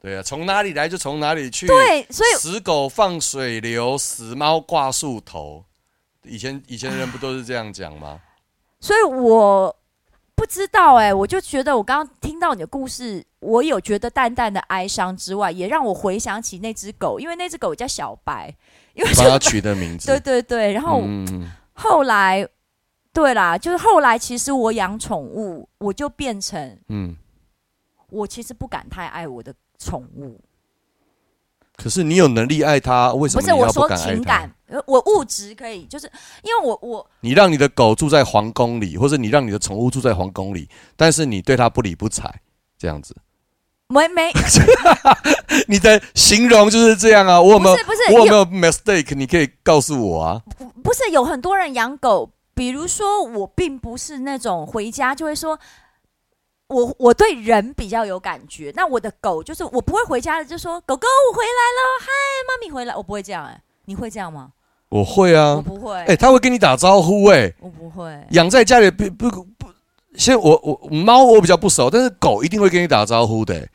[0.00, 1.66] 对啊，从哪里来就从哪里去。
[1.66, 5.64] 对，所以死狗放水流，死猫挂树头。
[6.24, 8.18] 以前以前的人不都是这样讲吗？
[8.80, 9.76] 所以我。
[10.38, 18.54] 不知道哎、欸，我就觉得我刚刚听到你的故事，我有觉得淡淡的哀伤之外，也让我回想起那只狗，因为那只狗叫小白，
[18.94, 20.06] 因为把它取的名字。
[20.14, 22.46] 对对对，然后、嗯、后来，
[23.12, 27.16] 对啦，就是后来，其实我养宠物，我就变成，嗯，
[28.08, 30.40] 我其实不敢太爱我的宠物。
[31.80, 33.96] 可是你有能力爱它，为什么你要不敢爱它？
[33.96, 34.50] 不是我说情感，
[34.84, 36.10] 我物质可以，就是
[36.42, 42.28] 因为我我你让你的狗住在皇宫里，或者你让你的宠物住在皇宫里，但是你对它不理不睬，
[42.76, 43.14] 这样子，
[43.86, 44.32] 没没，
[45.68, 47.40] 你的形容就是这样啊？
[47.40, 47.76] 我有没有？
[47.76, 49.14] 不是不是，我有没有 mistake？
[49.14, 50.42] 你可以告诉我啊。
[50.82, 55.56] 不是有很多人养狗，比如说我并不是那种回家就会说。
[56.68, 62.06] 我我对人比较有感觉，那我的狗就是我不会回家的，就说狗狗我回来了，嗨，
[62.46, 64.50] 妈咪回来，我不会这样哎、欸，你会这样吗？
[64.90, 69.66] 我会啊，我不会，哎、欸，他会跟你打招呼哎、欸，我不会，养在家里不不不，
[70.14, 73.70] 先我我猫我比较不熟，但是狗一定会跟你打招呼的、欸，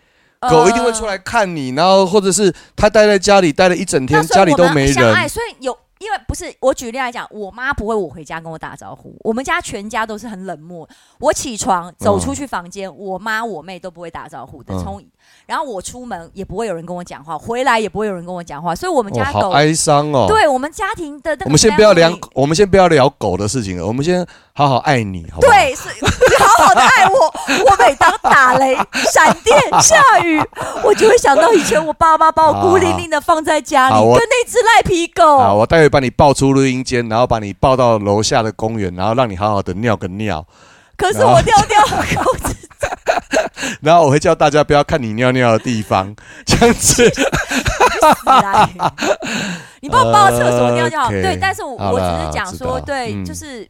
[0.47, 5.75] 狗一定会出来看你，然后或者是它待在家里待了一整天，家里都没人，所以有。
[6.03, 10.87] 因为不是我举例来讲，我妈不会我回家跟我打招呼，我们家全家都是很冷漠。
[11.19, 14.77] 我起床走出去房间，我妈我妹都不会打招呼的。
[14.83, 15.01] 从
[15.45, 18.75] 然后我出门也不会有人跟我讲话，回来也不会有人跟我讲话。
[18.75, 20.25] 所以我们家狗、哦、好哀伤哦。
[20.27, 25.53] 对我们家庭的那个，我们先不要聊，我们先不要聊狗的事情了，我们先好好爱你，好不好？
[25.53, 27.33] 对，是你好好的爱我。
[27.71, 28.75] 我每当打雷、
[29.13, 30.41] 闪电、下雨，
[30.83, 35.37] 我就会想到以前我爸妈把我孤零零的放在家里，跟那只赖皮狗。
[35.37, 35.93] 好，我待会。
[35.93, 40.43] 把你抱出录音间，然后把你抱到楼下的公园，然后让你好好的尿个尿。
[40.97, 42.03] 可是我尿尿。
[43.81, 46.15] 然后我会叫大家不要看你尿尿的地方，
[46.45, 47.03] 这样子。
[49.81, 53.69] 你 帮我抱到厕所尿尿，对，但是我我只是讲说，对，就是。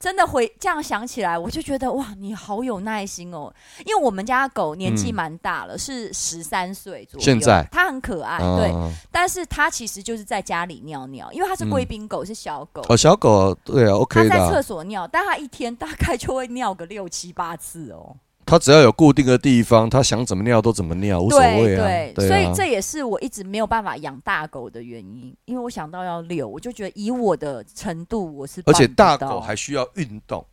[0.00, 3.52] 真的会这样想起来，我就觉得哇，你好有耐心哦。
[3.84, 7.24] 因为我们家狗年纪蛮大了，嗯、是十三岁左右。
[7.24, 12.80] 现在它很可爱，对，嗯、但是它其实就是在家里尿尿，因为它是贵宾狗，嗯、是小狗。
[12.88, 14.28] 哦，小狗对啊，OK 的。
[14.28, 18.14] 它在厕所尿，但它一天大概就会尿个六七八次哦。
[18.48, 21.84] 他只要有固定的地方，他想怎么尿都怎么尿，无所谓啊。
[21.84, 22.28] 对，对，对啊。
[22.28, 28.62] 所以这也是我一直没有办法养大狗的原因，因为我想到要遛，我就觉得以我的程度，我是。
[28.64, 30.44] 而且大狗还需要运动。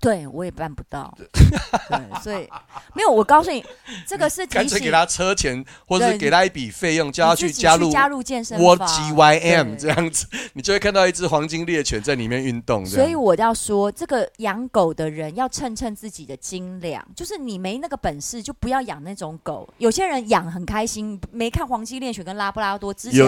[0.00, 1.12] 对，我也办不到。
[1.18, 2.48] 对，所以
[2.94, 3.10] 没有。
[3.10, 3.64] 我告诉你，
[4.06, 12.84] 这个是 干脆给他车钱，或者是给他一笔费用，叫他去加入加入健身房 GYM 这样子，你就会看到一只黄金猎犬在里面运动。
[12.84, 19.68] 所以我要说，这个养狗的人要称称自己的斤两，就是你没那个本事，就不要养那种狗。
[19.78, 23.18] 有些人养很开心，没看黄金猎犬跟拉布拉多之前，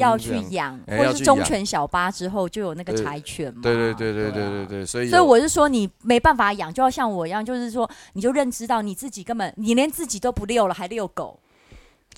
[0.00, 3.60] 要去养，或者是忠犬小八之后就有那个柴犬嘛。
[3.62, 11.38] 对对对对对对对，所以所以我是说，你没办法养，就要像我一样，就是说，你就认知到你自己根本你连自己都不遛了，还遛狗。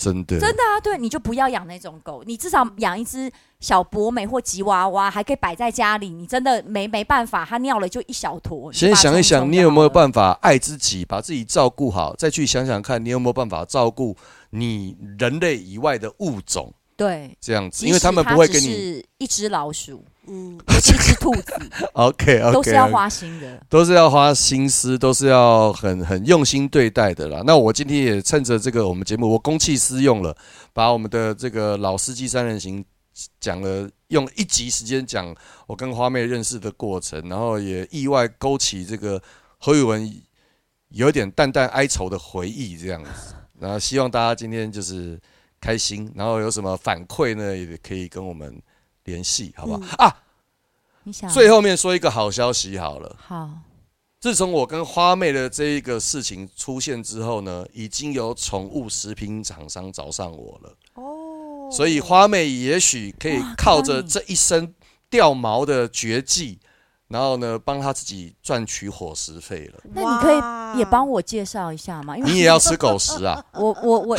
[0.00, 0.80] 真的，真的啊！
[0.82, 3.30] 对，你就不要养那种狗，你至少养一只
[3.60, 6.08] 小博美或吉娃娃，还可以摆在家里。
[6.08, 8.72] 你真的没没办法，它尿了就一小坨。
[8.72, 14.16] 先想一想，你有没有办法爱自己，把自己照顾好，再去想想看你有没有办法照顾
[14.48, 16.72] 你人类以外的物种。
[16.96, 20.02] 对，这样子，因为他们不会跟你是一只老鼠，
[20.32, 21.52] 嗯，尤其是兔子，
[21.94, 27.42] OK OK，都是要花心的，都是要花心思，都是要很很用心对待的啦。
[27.44, 30.36] 那我今天也趁着这个我们节目，我公器私用了，
[30.72, 32.84] 把我们的这个老司机三人行
[33.40, 35.34] 讲了，用一集时间讲
[35.66, 39.20] 我跟花妹认识的过程，然后也意外勾起这个
[39.58, 40.22] 何宇文
[40.90, 43.10] 有点淡淡哀愁的回忆，这样子。
[43.58, 45.20] 然后希望大家今天就是。
[45.62, 47.54] 开心，然后有什么反馈呢？
[47.54, 48.50] 也可以跟我们
[49.10, 49.80] 联系，好不好？
[49.80, 50.16] 嗯、啊，
[51.02, 53.16] 你想最后面说一个好消息好了。
[53.18, 53.50] 好，
[54.20, 60.76] 自从我跟花妹的这一个事情出现之后呢，已经有宠物食品厂商找上我了。
[60.94, 64.72] 哦，所以花妹也许可以靠着这一身
[65.10, 66.59] 掉毛的绝技。
[67.10, 69.80] 然后呢，帮他自己赚取伙食费了。
[69.92, 72.16] 那你可以也帮我介绍一下吗？
[72.16, 73.44] 因为你也要吃狗食啊。
[73.52, 74.16] 我我我，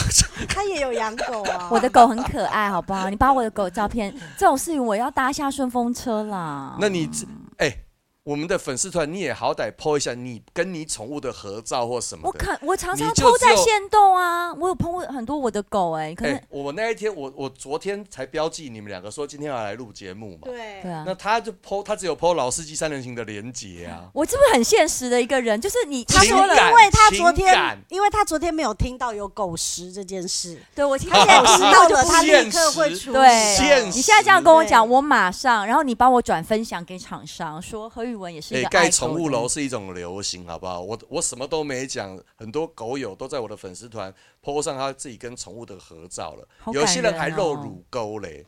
[0.50, 1.70] 他也有养狗啊。
[1.72, 3.10] 我的狗很可爱，好不好？
[3.10, 6.76] 你把我的狗照片，这种事情我要搭下顺风车啦。
[6.80, 7.10] 那你
[7.58, 7.68] 哎。
[7.68, 7.84] 欸
[8.24, 12.28] 我们的粉丝团，你也好歹 po 一下你跟你宠物的合照或什么的。
[12.28, 16.16] 我看我常常 po 在线动啊，我有 po 很多我的狗哎、欸。
[16.16, 20.42] 可是、欸、我那一天，我我昨天才标记你们两个说今天要来录节目嘛。
[20.44, 21.04] 对对啊。
[21.04, 24.08] 那他就 po，他只有 po 老司机三人行的连结啊。
[24.14, 25.60] 我是不是很现实的一个人？
[25.60, 30.62] 就是你他说了，因为他昨天，因为他昨天没有听到有狗食这件事。
[30.76, 33.14] 对，我听 到狗食到了，他立刻会出。
[33.14, 38.90] 对，你现在这样跟我讲，我马上，然后你帮我转分享给厂商，说何妤玟也是一个爱。
[38.90, 40.82] 宠物楼是一种流行，好不好？
[40.82, 48.46] 我我什么都没讲，很多狗友都在我的粉丝团 po 上他自己跟宠物的合照了，哦、有些人还露乳沟嘞，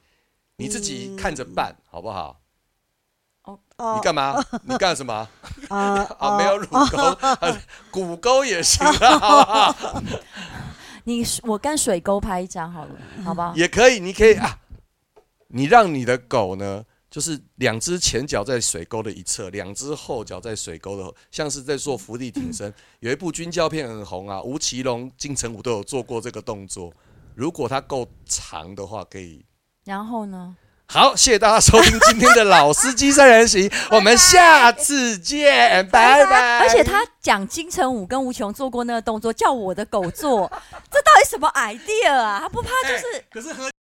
[0.57, 2.39] 你自己看着办，好不好？
[3.43, 3.59] 哦，
[3.95, 4.41] 你干嘛？
[4.63, 5.27] 你干什么？
[5.69, 7.17] 啊， 啊，没有乳沟，
[7.91, 10.03] 骨沟也行啊，好不好？
[11.05, 12.95] 你我跟水沟拍一张好了，
[13.25, 13.53] 好不好？
[13.55, 14.59] 也可以，你可以啊，
[15.47, 16.85] 你让你的狗呢？
[17.13, 22.73] 就是两只前脚在水沟的一侧，两只后脚在水沟的，像是在做伏地挺身。
[23.01, 26.91] 有一部军教片很红啊，吴奇隆、金城武都有做过这个动作。
[27.35, 29.45] 如果它够长的话，可以。
[29.85, 30.55] 然后呢？
[30.87, 36.59] 好，谢谢大家收听今天的老司机三人行，我们下次见，拜拜。
[36.59, 40.51] 而且他讲金城武跟吴奇隆做过那个动作，叫我的狗做，
[40.91, 42.39] 这到底什么 idea 啊？
[42.41, 43.13] 他不怕就是？
[43.13, 43.53] 欸、可是